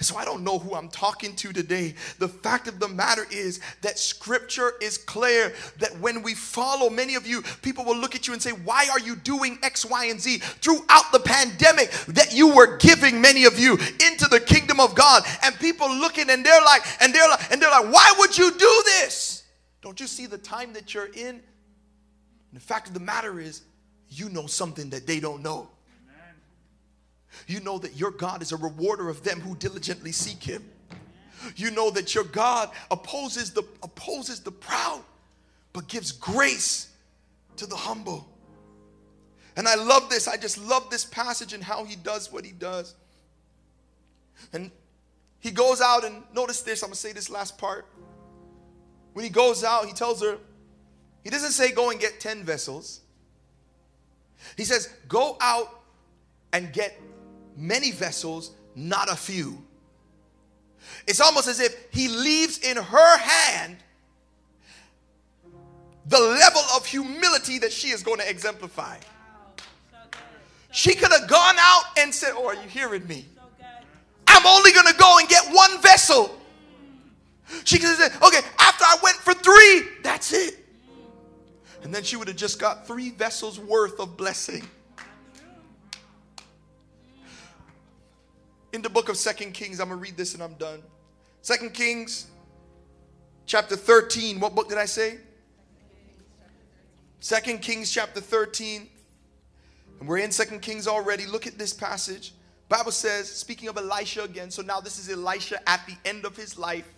So 0.00 0.16
I 0.16 0.24
don't 0.24 0.44
know 0.44 0.60
who 0.60 0.74
I'm 0.74 0.88
talking 0.88 1.34
to 1.36 1.52
today. 1.52 1.94
The 2.18 2.28
fact 2.28 2.68
of 2.68 2.78
the 2.78 2.86
matter 2.86 3.26
is 3.32 3.60
that 3.82 3.98
scripture 3.98 4.74
is 4.80 4.96
clear 4.96 5.52
that 5.78 5.98
when 5.98 6.22
we 6.22 6.34
follow, 6.34 6.88
many 6.88 7.16
of 7.16 7.26
you, 7.26 7.42
people 7.62 7.84
will 7.84 7.96
look 7.96 8.14
at 8.14 8.28
you 8.28 8.32
and 8.32 8.40
say, 8.40 8.52
Why 8.52 8.88
are 8.92 9.00
you 9.00 9.16
doing 9.16 9.58
X, 9.62 9.84
Y, 9.84 10.04
and 10.04 10.20
Z? 10.20 10.38
Throughout 10.38 11.10
the 11.10 11.18
pandemic, 11.18 11.90
that 12.08 12.32
you 12.32 12.54
were 12.54 12.76
giving 12.76 13.20
many 13.20 13.44
of 13.44 13.58
you 13.58 13.72
into 13.72 14.28
the 14.30 14.40
kingdom 14.40 14.78
of 14.78 14.94
God. 14.94 15.24
And 15.42 15.52
people 15.58 15.90
looking 15.90 16.30
and 16.30 16.46
they're 16.46 16.62
like, 16.62 16.82
and 17.02 17.12
they're 17.12 17.28
like, 17.28 17.50
and 17.50 17.60
they're 17.60 17.70
like, 17.70 17.92
Why 17.92 18.14
would 18.20 18.38
you 18.38 18.52
do 18.52 18.82
this? 18.86 19.42
Don't 19.82 19.98
you 19.98 20.06
see 20.06 20.26
the 20.26 20.38
time 20.38 20.74
that 20.74 20.94
you're 20.94 21.06
in? 21.12 21.28
And 21.28 21.42
the 22.52 22.60
fact 22.60 22.86
of 22.86 22.94
the 22.94 23.00
matter 23.00 23.40
is, 23.40 23.62
you 24.10 24.28
know 24.28 24.46
something 24.46 24.90
that 24.90 25.08
they 25.08 25.18
don't 25.18 25.42
know. 25.42 25.70
You 27.46 27.60
know 27.60 27.78
that 27.78 27.96
your 27.96 28.10
God 28.10 28.42
is 28.42 28.52
a 28.52 28.56
rewarder 28.56 29.08
of 29.08 29.22
them 29.22 29.40
who 29.40 29.54
diligently 29.56 30.12
seek 30.12 30.42
him. 30.42 30.64
You 31.56 31.70
know 31.70 31.90
that 31.90 32.14
your 32.14 32.24
God 32.24 32.70
opposes 32.90 33.52
the 33.52 33.62
opposes 33.82 34.40
the 34.40 34.50
proud 34.50 35.02
but 35.72 35.86
gives 35.88 36.10
grace 36.12 36.88
to 37.56 37.66
the 37.66 37.76
humble. 37.76 38.28
And 39.56 39.68
I 39.68 39.74
love 39.74 40.08
this. 40.08 40.28
I 40.28 40.36
just 40.36 40.58
love 40.58 40.88
this 40.90 41.04
passage 41.04 41.52
and 41.52 41.62
how 41.62 41.84
he 41.84 41.96
does 41.96 42.32
what 42.32 42.44
he 42.44 42.52
does. 42.52 42.94
And 44.52 44.70
he 45.40 45.50
goes 45.50 45.80
out 45.80 46.04
and 46.04 46.22
notice 46.34 46.62
this. 46.62 46.82
I'm 46.82 46.88
going 46.88 46.94
to 46.94 47.00
say 47.00 47.12
this 47.12 47.28
last 47.28 47.58
part. 47.58 47.86
When 49.12 49.24
he 49.24 49.30
goes 49.30 49.64
out, 49.64 49.86
he 49.86 49.92
tells 49.92 50.22
her, 50.22 50.38
he 51.24 51.30
doesn't 51.30 51.50
say 51.50 51.72
go 51.72 51.90
and 51.90 51.98
get 51.98 52.20
10 52.20 52.44
vessels. 52.44 53.00
He 54.56 54.64
says, 54.64 54.88
go 55.08 55.36
out 55.40 55.82
and 56.52 56.72
get 56.72 56.98
many 57.58 57.90
vessels, 57.90 58.52
not 58.74 59.10
a 59.10 59.16
few. 59.16 59.62
It's 61.06 61.20
almost 61.20 61.48
as 61.48 61.60
if 61.60 61.76
he 61.90 62.08
leaves 62.08 62.58
in 62.58 62.76
her 62.76 63.18
hand 63.18 63.76
the 66.06 66.18
level 66.18 66.62
of 66.74 66.86
humility 66.86 67.58
that 67.58 67.72
she 67.72 67.88
is 67.88 68.02
going 68.02 68.18
to 68.18 68.28
exemplify. 68.30 68.96
She 70.70 70.94
could 70.94 71.12
have 71.12 71.28
gone 71.28 71.56
out 71.58 71.84
and 71.98 72.14
said, 72.14 72.32
Oh, 72.34 72.46
are 72.46 72.54
you 72.54 72.68
hearing 72.68 73.06
me? 73.06 73.26
I'm 74.26 74.46
only 74.46 74.72
going 74.72 74.86
to 74.86 74.94
go 74.94 75.18
and 75.18 75.28
get 75.28 75.44
one 75.50 75.80
vessel. 75.82 76.38
She 77.64 77.78
could 77.78 77.88
have 77.88 77.98
said, 77.98 78.12
Okay, 78.22 78.40
after 78.58 78.84
I 78.84 78.96
went 79.02 79.16
for 79.16 79.34
three, 79.34 79.88
that's 80.02 80.32
it. 80.32 80.64
And 81.82 81.94
then 81.94 82.02
she 82.02 82.16
would 82.16 82.28
have 82.28 82.36
just 82.36 82.58
got 82.58 82.86
three 82.86 83.10
vessels 83.10 83.58
worth 83.58 84.00
of 84.00 84.16
blessing. 84.16 84.62
In 88.78 88.82
the 88.82 88.88
book 88.88 89.08
of 89.08 89.16
Second 89.16 89.54
Kings. 89.54 89.80
I'm 89.80 89.88
going 89.88 89.98
to 89.98 90.02
read 90.02 90.16
this 90.16 90.34
and 90.34 90.42
I'm 90.42 90.54
done. 90.54 90.80
Second 91.42 91.74
Kings 91.74 92.28
chapter 93.44 93.74
13. 93.74 94.38
What 94.38 94.54
book 94.54 94.68
did 94.68 94.78
I 94.78 94.84
say? 94.84 95.18
Second 97.18 97.60
Kings 97.60 97.90
chapter 97.90 98.20
13. 98.20 98.88
And 99.98 100.08
we're 100.08 100.18
in 100.18 100.30
Second 100.30 100.62
Kings 100.62 100.86
already. 100.86 101.26
Look 101.26 101.48
at 101.48 101.58
this 101.58 101.72
passage. 101.72 102.34
Bible 102.68 102.92
says, 102.92 103.28
speaking 103.28 103.68
of 103.68 103.76
Elisha 103.76 104.22
again, 104.22 104.48
so 104.48 104.62
now 104.62 104.78
this 104.78 104.96
is 104.96 105.10
Elisha 105.10 105.58
at 105.68 105.84
the 105.88 105.96
end 106.08 106.24
of 106.24 106.36
his 106.36 106.56
life. 106.56 106.88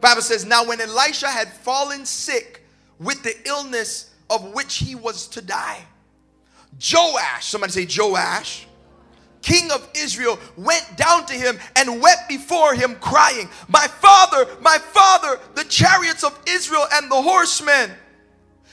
Bible 0.00 0.22
says, 0.22 0.46
now 0.46 0.64
when 0.64 0.80
Elisha 0.80 1.28
had 1.28 1.48
fallen 1.48 2.06
sick 2.06 2.64
with 2.98 3.22
the 3.22 3.34
illness 3.46 4.14
of 4.30 4.54
which 4.54 4.76
he 4.78 4.94
was 4.94 5.28
to 5.28 5.42
die, 5.42 5.84
Joash, 6.80 7.44
somebody 7.44 7.84
say 7.84 7.86
Joash, 7.86 8.66
king 9.42 9.70
of 9.70 9.88
Israel, 9.94 10.38
went 10.56 10.86
down 10.96 11.26
to 11.26 11.34
him 11.34 11.58
and 11.76 12.00
wept 12.00 12.28
before 12.28 12.74
him, 12.74 12.94
crying, 12.96 13.48
My 13.68 13.86
father, 13.86 14.46
my 14.60 14.78
father, 14.78 15.40
the 15.54 15.64
chariots 15.64 16.24
of 16.24 16.38
Israel 16.46 16.86
and 16.92 17.10
the 17.10 17.20
horsemen. 17.20 17.90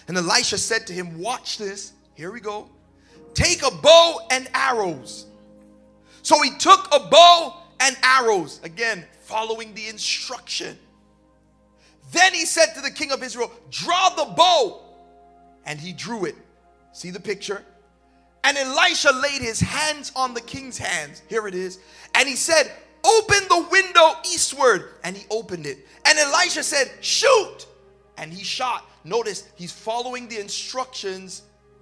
And 0.07 0.17
Elisha 0.17 0.57
said 0.57 0.87
to 0.87 0.93
him, 0.93 1.19
Watch 1.19 1.57
this. 1.57 1.93
Here 2.13 2.31
we 2.31 2.39
go. 2.39 2.69
Take 3.33 3.61
a 3.63 3.71
bow 3.71 4.19
and 4.31 4.47
arrows. 4.53 5.27
So 6.21 6.41
he 6.41 6.51
took 6.57 6.87
a 6.93 6.99
bow 6.99 7.61
and 7.79 7.95
arrows, 8.03 8.59
again, 8.63 9.05
following 9.21 9.73
the 9.73 9.87
instruction. 9.87 10.77
Then 12.11 12.33
he 12.33 12.45
said 12.45 12.73
to 12.75 12.81
the 12.81 12.91
king 12.91 13.11
of 13.11 13.21
Israel, 13.21 13.51
Draw 13.69 14.09
the 14.15 14.33
bow. 14.33 14.81
And 15.65 15.79
he 15.79 15.91
drew 15.91 16.25
it. 16.25 16.35
See 16.93 17.11
the 17.11 17.19
picture? 17.19 17.63
And 18.47 18.57
Elisha 18.57 19.11
laid 19.11 19.41
his 19.41 19.59
hands 19.59 20.13
on 20.15 20.33
the 20.33 20.39
king's 20.39 20.77
hands. 20.77 21.21
Here 21.27 21.49
it 21.49 21.53
is. 21.53 21.79
And 22.15 22.29
he 22.29 22.37
said, 22.37 22.71
Open 23.03 23.39
the 23.49 23.67
window 23.69 24.13
eastward. 24.23 24.91
And 25.03 25.17
he 25.17 25.25
opened 25.29 25.65
it. 25.65 25.85
And 26.05 26.17
Elisha 26.17 26.63
said, 26.63 26.89
Shoot. 27.01 27.65
And 28.17 28.31
he 28.31 28.45
shot. 28.45 28.89
Notice 29.03 29.49
he's 29.55 29.73
following 29.73 30.29
the 30.29 30.39
instructions 30.39 31.41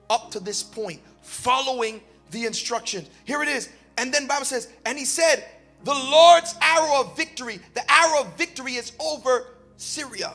up 0.10 0.32
to 0.32 0.40
this 0.40 0.64
point, 0.64 1.02
following 1.22 2.02
the 2.32 2.48
instructions. 2.48 3.12
Here 3.26 3.44
it 3.44 3.48
is. 3.48 3.70
And 4.00 4.12
then 4.12 4.26
Bible 4.26 4.46
says, 4.46 4.68
and 4.88 4.98
he 4.98 5.06
said, 5.06 5.46
The 5.84 5.94
Lord's 5.94 6.56
arrow 6.64 7.02
of 7.02 7.16
victory, 7.16 7.60
the 7.76 7.92
arrow 7.92 8.22
of 8.22 8.36
victory 8.38 8.74
is 8.74 8.92
over 9.00 9.54
Syria. 9.78 10.34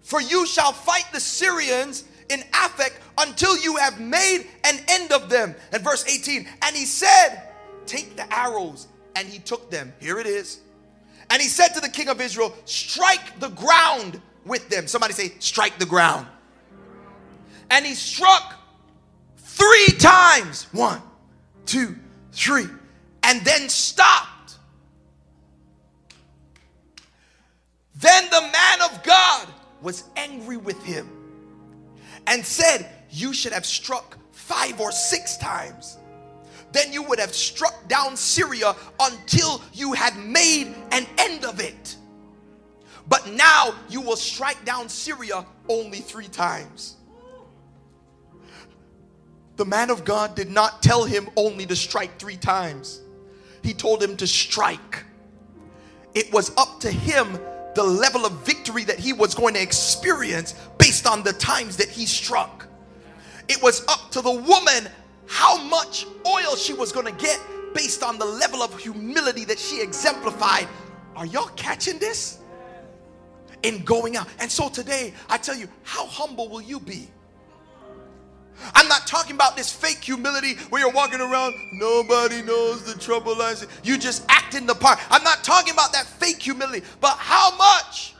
For 0.00 0.22
you 0.22 0.46
shall 0.46 0.72
fight 0.72 1.04
the 1.12 1.20
Syrians 1.20 2.04
in 2.30 2.40
Aphek 2.52 2.92
until 3.18 3.58
you 3.58 3.76
have 3.76 4.00
made 4.00 4.46
an 4.64 4.78
end 4.88 5.12
of 5.12 5.28
them. 5.28 5.54
And 5.72 5.82
verse 5.82 6.06
18, 6.06 6.48
and 6.62 6.76
he 6.76 6.86
said, 6.86 7.42
Take 7.86 8.16
the 8.16 8.32
arrows. 8.32 8.86
And 9.16 9.26
he 9.28 9.40
took 9.40 9.70
them. 9.70 9.92
Here 10.00 10.18
it 10.18 10.26
is. 10.26 10.60
And 11.28 11.42
he 11.42 11.48
said 11.48 11.68
to 11.74 11.80
the 11.80 11.88
king 11.88 12.08
of 12.08 12.20
Israel, 12.20 12.54
Strike 12.64 13.40
the 13.40 13.48
ground 13.48 14.20
with 14.46 14.68
them. 14.68 14.86
Somebody 14.86 15.12
say, 15.12 15.32
Strike 15.40 15.78
the 15.78 15.86
ground. 15.86 16.26
And 17.70 17.84
he 17.84 17.94
struck 17.94 18.54
three 19.36 19.88
times 19.98 20.64
one, 20.72 21.02
two, 21.66 21.96
three, 22.32 22.66
and 23.24 23.44
then 23.44 23.68
stopped. 23.68 24.56
Then 27.96 28.24
the 28.30 28.40
man 28.40 28.82
of 28.82 29.02
God 29.02 29.48
was 29.82 30.04
angry 30.16 30.56
with 30.56 30.82
him 30.84 31.19
and 32.26 32.44
said, 32.44 32.86
You 33.10 33.32
should 33.32 33.52
have 33.52 33.66
struck 33.66 34.18
five 34.32 34.80
or 34.80 34.92
six 34.92 35.36
times. 35.36 35.98
Then 36.72 36.92
you 36.92 37.02
would 37.02 37.18
have 37.18 37.34
struck 37.34 37.88
down 37.88 38.16
Syria 38.16 38.74
until 39.00 39.62
you 39.72 39.92
had 39.92 40.16
made 40.16 40.74
an 40.92 41.06
end 41.18 41.44
of 41.44 41.60
it. 41.60 41.96
But 43.08 43.28
now 43.32 43.74
you 43.88 44.00
will 44.00 44.16
strike 44.16 44.64
down 44.64 44.88
Syria 44.88 45.44
only 45.68 45.98
three 45.98 46.28
times. 46.28 46.96
The 49.56 49.64
man 49.64 49.90
of 49.90 50.04
God 50.04 50.36
did 50.36 50.48
not 50.50 50.82
tell 50.82 51.04
him 51.04 51.28
only 51.36 51.66
to 51.66 51.76
strike 51.76 52.18
three 52.18 52.36
times, 52.36 53.02
he 53.62 53.74
told 53.74 54.02
him 54.02 54.16
to 54.16 54.26
strike. 54.26 55.04
It 56.14 56.32
was 56.32 56.56
up 56.56 56.80
to 56.80 56.90
him 56.90 57.38
the 57.74 57.84
level 57.84 58.26
of 58.26 58.32
victory 58.44 58.84
that 58.84 58.98
he 58.98 59.12
was 59.12 59.34
going 59.34 59.54
to 59.54 59.62
experience 59.62 60.54
based 60.78 61.06
on 61.06 61.22
the 61.22 61.32
times 61.34 61.76
that 61.76 61.88
he 61.88 62.06
struck. 62.06 62.66
It 63.48 63.62
was 63.62 63.84
up 63.88 64.10
to 64.12 64.20
the 64.20 64.30
woman 64.30 64.90
how 65.26 65.62
much 65.62 66.06
oil 66.26 66.56
she 66.56 66.72
was 66.72 66.90
going 66.92 67.06
to 67.06 67.22
get 67.24 67.40
based 67.74 68.02
on 68.02 68.18
the 68.18 68.24
level 68.24 68.62
of 68.62 68.76
humility 68.78 69.44
that 69.44 69.58
she 69.58 69.80
exemplified. 69.80 70.66
Are 71.14 71.26
y'all 71.26 71.50
catching 71.56 71.98
this? 71.98 72.38
In 73.62 73.84
going 73.84 74.16
out. 74.16 74.26
And 74.40 74.50
so 74.50 74.68
today, 74.68 75.12
I 75.28 75.36
tell 75.36 75.54
you, 75.54 75.68
how 75.82 76.06
humble 76.06 76.48
will 76.48 76.62
you 76.62 76.80
be? 76.80 77.08
I'm 78.74 78.88
not 78.88 79.06
talking 79.06 79.34
about 79.34 79.56
this 79.56 79.72
fake 79.72 80.04
humility 80.04 80.54
where 80.68 80.82
you're 80.82 80.92
walking 80.92 81.20
around, 81.20 81.54
nobody 81.72 82.42
knows 82.42 82.82
the 82.82 82.98
trouble 82.98 83.40
I 83.40 83.54
see. 83.54 83.66
You 83.82 83.96
just 83.96 84.24
act 84.28 84.54
in 84.54 84.66
the 84.66 84.74
part. 84.74 84.98
I'm 85.10 85.24
not 85.24 85.42
talking 85.42 85.72
about 85.72 85.92
that 85.92 86.04
fake 86.06 86.42
humility, 86.42 86.84
but 87.00 87.16
how 87.16 87.56
much? 87.56 88.14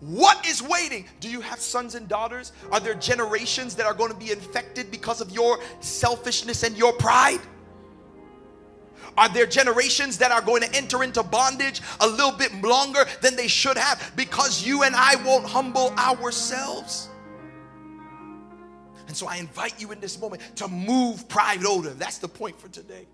What 0.00 0.46
is 0.46 0.62
waiting? 0.62 1.06
Do 1.20 1.28
you 1.28 1.42
have 1.42 1.60
sons 1.60 1.94
and 1.94 2.08
daughters? 2.08 2.52
Are 2.72 2.80
there 2.80 2.94
generations 2.94 3.74
that 3.76 3.84
are 3.84 3.92
going 3.92 4.10
to 4.10 4.16
be 4.16 4.32
infected 4.32 4.90
because 4.90 5.20
of 5.20 5.30
your 5.30 5.58
selfishness 5.80 6.62
and 6.62 6.76
your 6.76 6.94
pride? 6.94 7.40
Are 9.18 9.28
there 9.28 9.44
generations 9.44 10.16
that 10.18 10.32
are 10.32 10.40
going 10.40 10.62
to 10.62 10.74
enter 10.74 11.02
into 11.02 11.22
bondage 11.22 11.82
a 12.00 12.08
little 12.08 12.32
bit 12.32 12.54
longer 12.62 13.04
than 13.20 13.36
they 13.36 13.48
should 13.48 13.76
have 13.76 14.12
because 14.16 14.64
you 14.64 14.84
and 14.84 14.96
I 14.96 15.16
won't 15.16 15.44
humble 15.44 15.90
ourselves? 15.98 17.09
And 19.10 19.16
so 19.16 19.26
I 19.26 19.38
invite 19.38 19.80
you 19.80 19.90
in 19.90 19.98
this 19.98 20.20
moment 20.20 20.40
to 20.54 20.68
move 20.68 21.28
pride 21.28 21.66
over. 21.66 21.90
That's 21.90 22.18
the 22.18 22.28
point 22.28 22.60
for 22.60 22.68
today. 22.68 23.08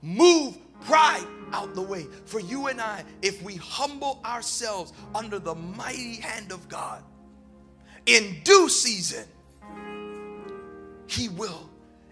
Move 0.00 0.56
pride 0.82 1.26
out 1.52 1.74
the 1.74 1.82
way. 1.82 2.06
For 2.24 2.38
you 2.38 2.68
and 2.68 2.80
I, 2.80 3.02
if 3.20 3.42
we 3.42 3.56
humble 3.56 4.20
ourselves 4.24 4.92
under 5.16 5.40
the 5.40 5.56
mighty 5.56 6.20
hand 6.20 6.52
of 6.52 6.68
God, 6.68 7.02
in 8.06 8.36
due 8.44 8.68
season, 8.68 9.24
He 11.08 11.30
will 11.30 11.68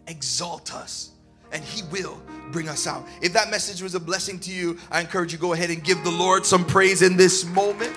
exalt 0.09 0.75
us 0.75 1.13
and 1.53 1.63
He 1.63 1.85
will 1.93 2.21
bring 2.51 2.69
us 2.69 2.89
out. 2.89 3.07
If 3.23 3.33
that 3.35 3.53
message 3.53 3.83
was 3.83 3.95
a 3.95 4.01
blessing 4.01 4.41
to 4.41 4.51
you, 4.51 4.79
I 4.91 5.01
encourage 5.01 5.31
you 5.31 5.39
go 5.39 5.53
ahead 5.53 5.71
and 5.71 5.85
give 5.85 6.03
the 6.03 6.11
Lord 6.11 6.45
some 6.45 6.65
praise 6.65 7.03
in 7.03 7.17
this 7.17 7.45
moment. 7.45 7.97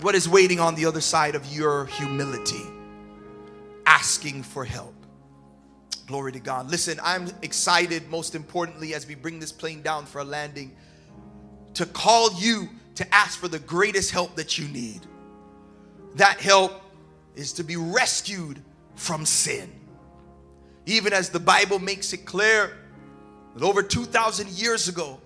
What 0.00 0.14
is 0.14 0.28
waiting 0.28 0.60
on 0.60 0.74
the 0.74 0.86
other 0.86 1.00
side 1.00 1.34
of 1.34 1.46
your 1.46 1.86
humility? 1.86 2.62
Asking 3.86 4.42
for 4.42 4.64
help. 4.64 4.94
Glory 6.06 6.32
to 6.32 6.40
God. 6.40 6.70
Listen, 6.70 7.00
I'm 7.02 7.28
excited, 7.42 8.10
most 8.10 8.34
importantly, 8.34 8.94
as 8.94 9.06
we 9.06 9.14
bring 9.14 9.38
this 9.38 9.52
plane 9.52 9.82
down 9.82 10.04
for 10.04 10.20
a 10.20 10.24
landing, 10.24 10.76
to 11.74 11.86
call 11.86 12.32
you 12.34 12.68
to 12.96 13.14
ask 13.14 13.38
for 13.38 13.48
the 13.48 13.58
greatest 13.58 14.10
help 14.10 14.36
that 14.36 14.58
you 14.58 14.68
need. 14.68 15.00
That 16.16 16.40
help 16.40 16.82
is 17.34 17.52
to 17.54 17.64
be 17.64 17.76
rescued 17.76 18.60
from 18.96 19.24
sin. 19.24 19.72
Even 20.86 21.12
as 21.12 21.30
the 21.30 21.40
Bible 21.40 21.78
makes 21.78 22.12
it 22.12 22.26
clear 22.26 22.76
that 23.54 23.64
over 23.64 23.82
2,000 23.82 24.48
years 24.50 24.88
ago, 24.88 25.20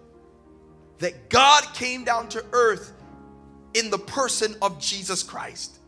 that 0.99 1.29
God 1.31 1.65
came 1.75 2.05
down 2.05 2.29
to 2.31 2.45
earth 2.53 2.93
in 3.75 3.91
the 3.91 3.99
person 3.99 4.55
of 4.63 4.81
Jesus 4.81 5.23
Christ. 5.23 5.79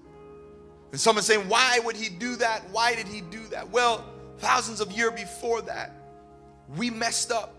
And 0.92 1.00
someone 1.00 1.22
saying, 1.22 1.48
why 1.48 1.78
would 1.84 1.96
he 1.96 2.08
do 2.08 2.36
that? 2.36 2.68
Why 2.70 2.94
did 2.94 3.06
he 3.06 3.20
do 3.20 3.46
that? 3.48 3.70
Well, 3.70 4.04
thousands 4.38 4.80
of 4.80 4.90
years 4.92 5.12
before 5.12 5.62
that, 5.62 5.92
we 6.76 6.90
messed 6.90 7.30
up. 7.30 7.54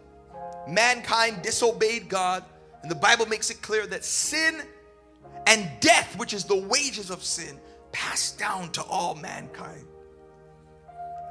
Mankind 0.68 1.42
disobeyed 1.42 2.10
God, 2.10 2.44
and 2.82 2.92
the 2.92 2.96
Bible 2.96 3.26
makes 3.26 3.50
it 3.50 3.62
clear 3.62 3.88
that 3.88 4.04
sin 4.04 4.62
and 5.48 5.70
death, 5.80 6.18
which 6.18 6.34
is 6.34 6.44
the 6.44 6.56
wages 6.56 7.10
of 7.10 7.24
sin, 7.24 7.60
passed 7.92 8.38
down 8.38 8.72
to 8.74 8.84
all 8.84 9.16
mankind. 9.16 9.86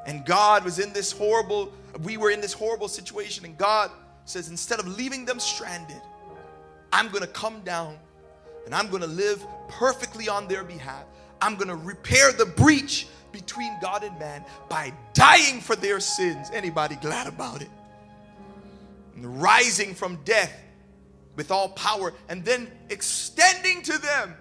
And 0.07 0.24
God 0.24 0.64
was 0.64 0.79
in 0.79 0.92
this 0.92 1.12
horrible, 1.12 1.72
we 2.03 2.16
were 2.16 2.31
in 2.31 2.40
this 2.40 2.53
horrible 2.53 2.88
situation, 2.88 3.44
and 3.44 3.57
God 3.57 3.90
says, 4.24 4.48
instead 4.48 4.81
of 4.81 4.88
leaving 4.96 5.24
them 5.24 5.38
stranded, 5.38 6.00
I'm 6.92 7.09
gonna 7.09 7.26
come 7.26 7.61
down 7.61 7.98
and 8.64 8.75
I'm 8.75 8.90
gonna 8.90 9.07
live 9.07 9.44
perfectly 9.68 10.29
on 10.29 10.49
their 10.49 10.64
behalf. 10.64 11.05
I'm 11.40 11.57
gonna 11.57 11.77
repair 11.77 12.33
the 12.33 12.46
breach 12.46 13.07
between 13.33 13.79
God 13.81 14.05
and 14.05 14.18
man 14.18 14.44
by 14.68 14.92
dying 15.12 15.61
for 15.61 15.77
their 15.77 16.01
sins. 16.01 16.49
Anybody 16.53 16.96
glad 16.96 17.27
about 17.27 17.62
it? 17.62 17.70
And 19.16 19.40
rising 19.40 19.94
from 19.94 20.16
death 20.25 20.53
with 21.37 21.51
all 21.51 21.70
power 21.70 22.12
and 22.29 22.44
then 22.44 22.70
extending 22.90 23.83
to 23.83 23.99
them 23.99 24.35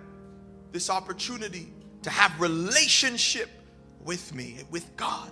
this 0.71 0.89
opportunity 0.89 1.71
to 2.03 2.09
have 2.09 2.39
relationship 2.39 3.49
with 4.03 4.33
me, 4.33 4.57
with 4.71 4.95
God 4.95 5.31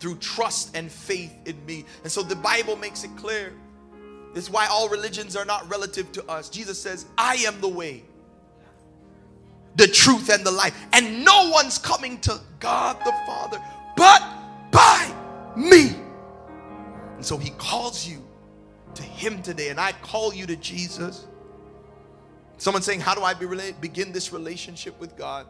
through 0.00 0.16
trust 0.16 0.76
and 0.76 0.90
faith 0.90 1.34
in 1.46 1.64
me. 1.64 1.84
And 2.02 2.12
so 2.12 2.22
the 2.22 2.36
Bible 2.36 2.76
makes 2.76 3.04
it 3.04 3.16
clear. 3.16 3.52
This 4.34 4.44
is 4.44 4.50
why 4.50 4.66
all 4.66 4.88
religions 4.88 5.36
are 5.36 5.44
not 5.44 5.68
relative 5.70 6.10
to 6.12 6.28
us. 6.28 6.48
Jesus 6.48 6.80
says, 6.80 7.06
I 7.16 7.36
am 7.46 7.60
the 7.60 7.68
way, 7.68 8.02
the 9.76 9.86
truth, 9.86 10.28
and 10.28 10.44
the 10.44 10.50
life. 10.50 10.76
And 10.92 11.24
no 11.24 11.50
one's 11.50 11.78
coming 11.78 12.20
to 12.22 12.40
God 12.58 12.98
the 13.04 13.14
Father 13.26 13.62
but 13.96 14.22
by 14.70 15.14
me. 15.56 15.94
And 17.14 17.24
so 17.24 17.36
he 17.36 17.50
calls 17.50 18.06
you 18.06 18.22
to 18.94 19.02
him 19.02 19.40
today. 19.42 19.68
And 19.68 19.80
I 19.80 19.92
call 19.92 20.34
you 20.34 20.46
to 20.46 20.56
Jesus. 20.56 21.26
Someone 22.58 22.82
saying, 22.82 23.00
How 23.00 23.14
do 23.14 23.22
I 23.22 23.34
be, 23.34 23.46
begin 23.80 24.12
this 24.12 24.32
relationship 24.32 24.98
with 25.00 25.16
God? 25.16 25.46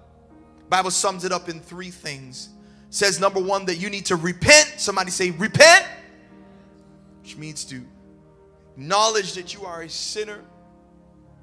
Bible 0.69 0.91
sums 0.91 1.25
it 1.25 1.33
up 1.33 1.49
in 1.49 1.61
three 1.61 1.91
things. 1.91 2.49
says 2.91 3.21
number 3.21 3.41
one 3.41 3.65
that 3.67 3.77
you 3.77 3.91
need 3.91 4.07
to 4.07 4.17
repent. 4.17 4.75
Somebody 4.77 5.11
say 5.11 5.31
repent, 5.31 5.87
which 7.23 7.37
means 7.37 7.65
to 7.67 7.83
acknowledge 8.77 9.35
that 9.35 9.55
you 9.55 9.65
are 9.65 9.83
a 9.83 9.89
sinner 9.89 10.41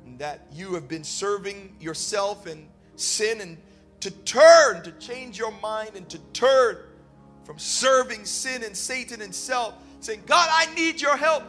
and 0.05 0.19
that 0.19 0.47
you 0.51 0.73
have 0.73 0.87
been 0.87 1.03
serving 1.03 1.75
yourself 1.79 2.45
and 2.45 2.67
sin 2.95 3.41
and 3.41 3.57
to 4.01 4.11
turn, 4.11 4.83
to 4.83 4.91
change 4.93 5.37
your 5.37 5.51
mind 5.61 5.91
and 5.95 6.09
to 6.09 6.17
turn 6.33 6.77
from 7.43 7.57
serving 7.57 8.25
sin 8.25 8.63
and 8.63 8.75
Satan 8.75 9.21
and 9.21 9.33
self, 9.33 9.75
saying, 9.99 10.23
God, 10.25 10.49
I 10.51 10.73
need 10.75 10.99
your 10.99 11.15
help. 11.15 11.43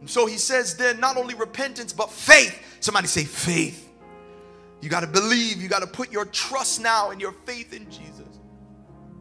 And 0.00 0.10
so 0.10 0.26
he 0.26 0.36
says 0.36 0.76
then 0.76 1.00
not 1.00 1.16
only 1.16 1.34
repentance, 1.34 1.92
but 1.92 2.10
faith. 2.10 2.60
Somebody 2.80 3.06
say 3.06 3.24
faith. 3.24 3.88
You 4.80 4.88
got 4.88 5.00
to 5.00 5.06
believe. 5.06 5.62
You 5.62 5.68
got 5.68 5.82
to 5.82 5.86
put 5.86 6.10
your 6.10 6.24
trust 6.26 6.80
now 6.80 7.10
and 7.10 7.20
your 7.20 7.32
faith 7.46 7.72
in 7.72 7.88
Jesus. 7.88 8.40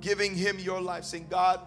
Giving 0.02 0.36
him 0.36 0.58
your 0.58 0.82
life, 0.82 1.04
saying, 1.04 1.28
God, 1.30 1.60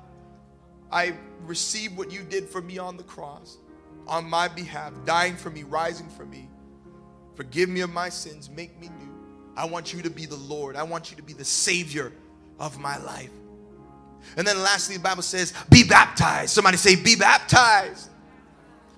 I 0.91 1.15
receive 1.47 1.97
what 1.97 2.13
you 2.13 2.23
did 2.23 2.49
for 2.49 2.63
me 2.63 2.79
on 2.79 2.97
the 2.97 3.03
cross, 3.03 3.59
on 4.07 4.29
my 4.29 4.49
behalf, 4.49 4.93
dying 5.05 5.37
for 5.37 5.51
me, 5.51 5.63
rising 5.63 6.09
for 6.09 6.25
me. 6.25 6.49
Forgive 7.35 7.69
me 7.69 7.81
of 7.81 7.93
my 7.93 8.09
sins, 8.09 8.49
make 8.49 8.79
me 8.81 8.89
new. 8.89 9.15
I 9.57 9.65
want 9.67 9.93
you 9.93 10.03
to 10.03 10.11
be 10.11 10.27
the 10.27 10.37
Lord. 10.37 10.77
I 10.77 10.83
want 10.83 11.11
you 11.11 11.17
to 11.17 11.23
be 11.23 11.33
the 11.33 11.45
Savior 11.45 12.13
of 12.59 12.79
my 12.79 12.97
life. 12.99 13.31
And 14.37 14.47
then 14.47 14.59
lastly, 14.59 14.97
the 14.97 15.03
Bible 15.03 15.23
says, 15.23 15.53
be 15.71 15.85
baptized. 15.85 16.51
Somebody 16.51 16.77
say, 16.77 16.97
be 16.97 17.15
baptized. 17.15 18.11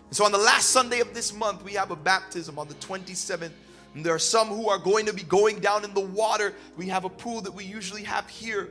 And 0.06 0.16
so 0.16 0.24
on 0.24 0.32
the 0.32 0.38
last 0.38 0.70
Sunday 0.70 1.00
of 1.00 1.12
this 1.14 1.34
month, 1.34 1.64
we 1.64 1.72
have 1.72 1.90
a 1.90 1.96
baptism 1.96 2.58
on 2.58 2.68
the 2.68 2.74
27th. 2.74 3.50
And 3.94 4.04
there 4.04 4.14
are 4.14 4.20
some 4.20 4.48
who 4.48 4.68
are 4.68 4.78
going 4.78 5.06
to 5.06 5.12
be 5.12 5.22
going 5.22 5.58
down 5.58 5.84
in 5.84 5.92
the 5.94 6.00
water. 6.00 6.54
We 6.76 6.86
have 6.88 7.04
a 7.04 7.08
pool 7.08 7.40
that 7.40 7.52
we 7.52 7.64
usually 7.64 8.02
have 8.04 8.28
here. 8.28 8.70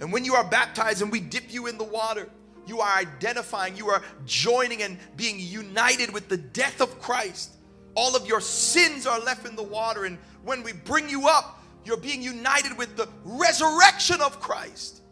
And 0.00 0.12
when 0.12 0.24
you 0.24 0.34
are 0.34 0.44
baptized 0.44 1.02
and 1.02 1.12
we 1.12 1.20
dip 1.20 1.52
you 1.52 1.66
in 1.66 1.76
the 1.76 1.84
water, 1.84 2.28
you 2.70 2.80
are 2.80 2.96
identifying, 2.96 3.76
you 3.76 3.88
are 3.88 4.00
joining 4.24 4.82
and 4.82 4.96
being 5.16 5.40
united 5.40 6.14
with 6.14 6.28
the 6.28 6.36
death 6.36 6.80
of 6.80 7.00
Christ. 7.00 7.56
All 7.96 8.14
of 8.14 8.28
your 8.28 8.40
sins 8.40 9.08
are 9.08 9.18
left 9.18 9.44
in 9.44 9.56
the 9.56 9.62
water. 9.62 10.04
And 10.04 10.18
when 10.44 10.62
we 10.62 10.72
bring 10.72 11.08
you 11.08 11.26
up, 11.26 11.60
you're 11.84 11.96
being 11.96 12.22
united 12.22 12.78
with 12.78 12.96
the 12.96 13.08
resurrection 13.24 14.20
of 14.20 14.38
Christ. 14.38 15.02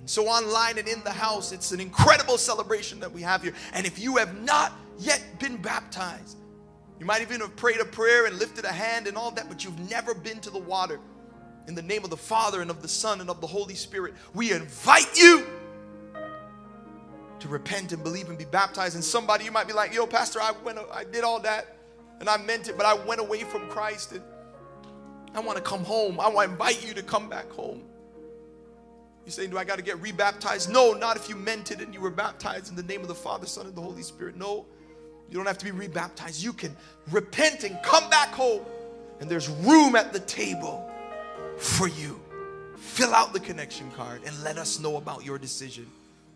And 0.00 0.10
so, 0.10 0.26
online 0.26 0.78
and 0.78 0.88
in 0.88 1.00
the 1.04 1.12
house, 1.12 1.52
it's 1.52 1.70
an 1.70 1.78
incredible 1.78 2.36
celebration 2.38 2.98
that 2.98 3.12
we 3.12 3.22
have 3.22 3.40
here. 3.40 3.54
And 3.72 3.86
if 3.86 4.00
you 4.00 4.16
have 4.16 4.42
not 4.42 4.72
yet 4.98 5.22
been 5.38 5.56
baptized, 5.58 6.38
you 6.98 7.06
might 7.06 7.22
even 7.22 7.40
have 7.40 7.54
prayed 7.54 7.80
a 7.80 7.84
prayer 7.84 8.26
and 8.26 8.36
lifted 8.36 8.64
a 8.64 8.72
hand 8.72 9.06
and 9.06 9.16
all 9.16 9.30
that, 9.30 9.48
but 9.48 9.62
you've 9.62 9.78
never 9.88 10.12
been 10.12 10.40
to 10.40 10.50
the 10.50 10.58
water. 10.58 10.98
In 11.68 11.76
the 11.76 11.82
name 11.82 12.02
of 12.02 12.10
the 12.10 12.16
Father 12.16 12.62
and 12.62 12.70
of 12.70 12.82
the 12.82 12.88
Son 12.88 13.20
and 13.20 13.30
of 13.30 13.40
the 13.40 13.46
Holy 13.46 13.76
Spirit, 13.76 14.14
we 14.34 14.52
invite 14.52 15.16
you 15.16 15.46
to 17.42 17.48
repent 17.48 17.92
and 17.92 18.02
believe 18.02 18.28
and 18.28 18.38
be 18.38 18.44
baptized. 18.44 18.94
And 18.94 19.04
somebody, 19.04 19.44
you 19.44 19.50
might 19.50 19.66
be 19.66 19.72
like, 19.72 19.92
yo, 19.92 20.06
Pastor, 20.06 20.40
I 20.40 20.52
went, 20.64 20.78
I 20.92 21.04
did 21.04 21.24
all 21.24 21.40
that 21.40 21.76
and 22.20 22.28
I 22.28 22.36
meant 22.36 22.68
it, 22.68 22.76
but 22.76 22.86
I 22.86 22.94
went 22.94 23.20
away 23.20 23.40
from 23.40 23.68
Christ 23.68 24.12
and 24.12 24.22
I 25.34 25.40
want 25.40 25.56
to 25.56 25.62
come 25.62 25.84
home. 25.84 26.20
I 26.20 26.28
want 26.28 26.46
to 26.46 26.52
invite 26.52 26.86
you 26.86 26.94
to 26.94 27.02
come 27.02 27.28
back 27.28 27.50
home. 27.50 27.82
You 29.24 29.32
saying, 29.32 29.50
Do 29.50 29.58
I 29.58 29.64
got 29.64 29.76
to 29.76 29.82
get 29.82 30.00
rebaptized? 30.00 30.70
No, 30.70 30.92
not 30.92 31.16
if 31.16 31.28
you 31.28 31.34
meant 31.34 31.72
it 31.72 31.80
and 31.80 31.92
you 31.92 32.00
were 32.00 32.10
baptized 32.10 32.70
in 32.70 32.76
the 32.76 32.82
name 32.84 33.02
of 33.02 33.08
the 33.08 33.14
Father, 33.14 33.46
Son, 33.46 33.66
and 33.66 33.74
the 33.74 33.82
Holy 33.82 34.02
Spirit. 34.02 34.36
No, 34.36 34.64
you 35.28 35.36
don't 35.36 35.46
have 35.46 35.58
to 35.58 35.64
be 35.64 35.72
rebaptized. 35.72 36.42
You 36.42 36.52
can 36.52 36.76
repent 37.10 37.64
and 37.64 37.76
come 37.82 38.08
back 38.08 38.28
home, 38.28 38.62
and 39.20 39.28
there's 39.28 39.48
room 39.48 39.96
at 39.96 40.12
the 40.12 40.20
table 40.20 40.88
for 41.56 41.88
you. 41.88 42.20
Fill 42.76 43.14
out 43.14 43.32
the 43.32 43.40
connection 43.40 43.90
card 43.92 44.22
and 44.24 44.42
let 44.44 44.58
us 44.58 44.78
know 44.78 44.96
about 44.96 45.24
your 45.24 45.38
decision 45.38 45.86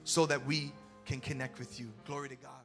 so 0.05 0.27
that 0.27 0.45
we 0.47 0.73
can 1.07 1.21
connect 1.21 1.59
with 1.59 1.79
you. 1.79 1.87
Glory 2.05 2.29
to 2.29 2.37
God. 2.37 2.56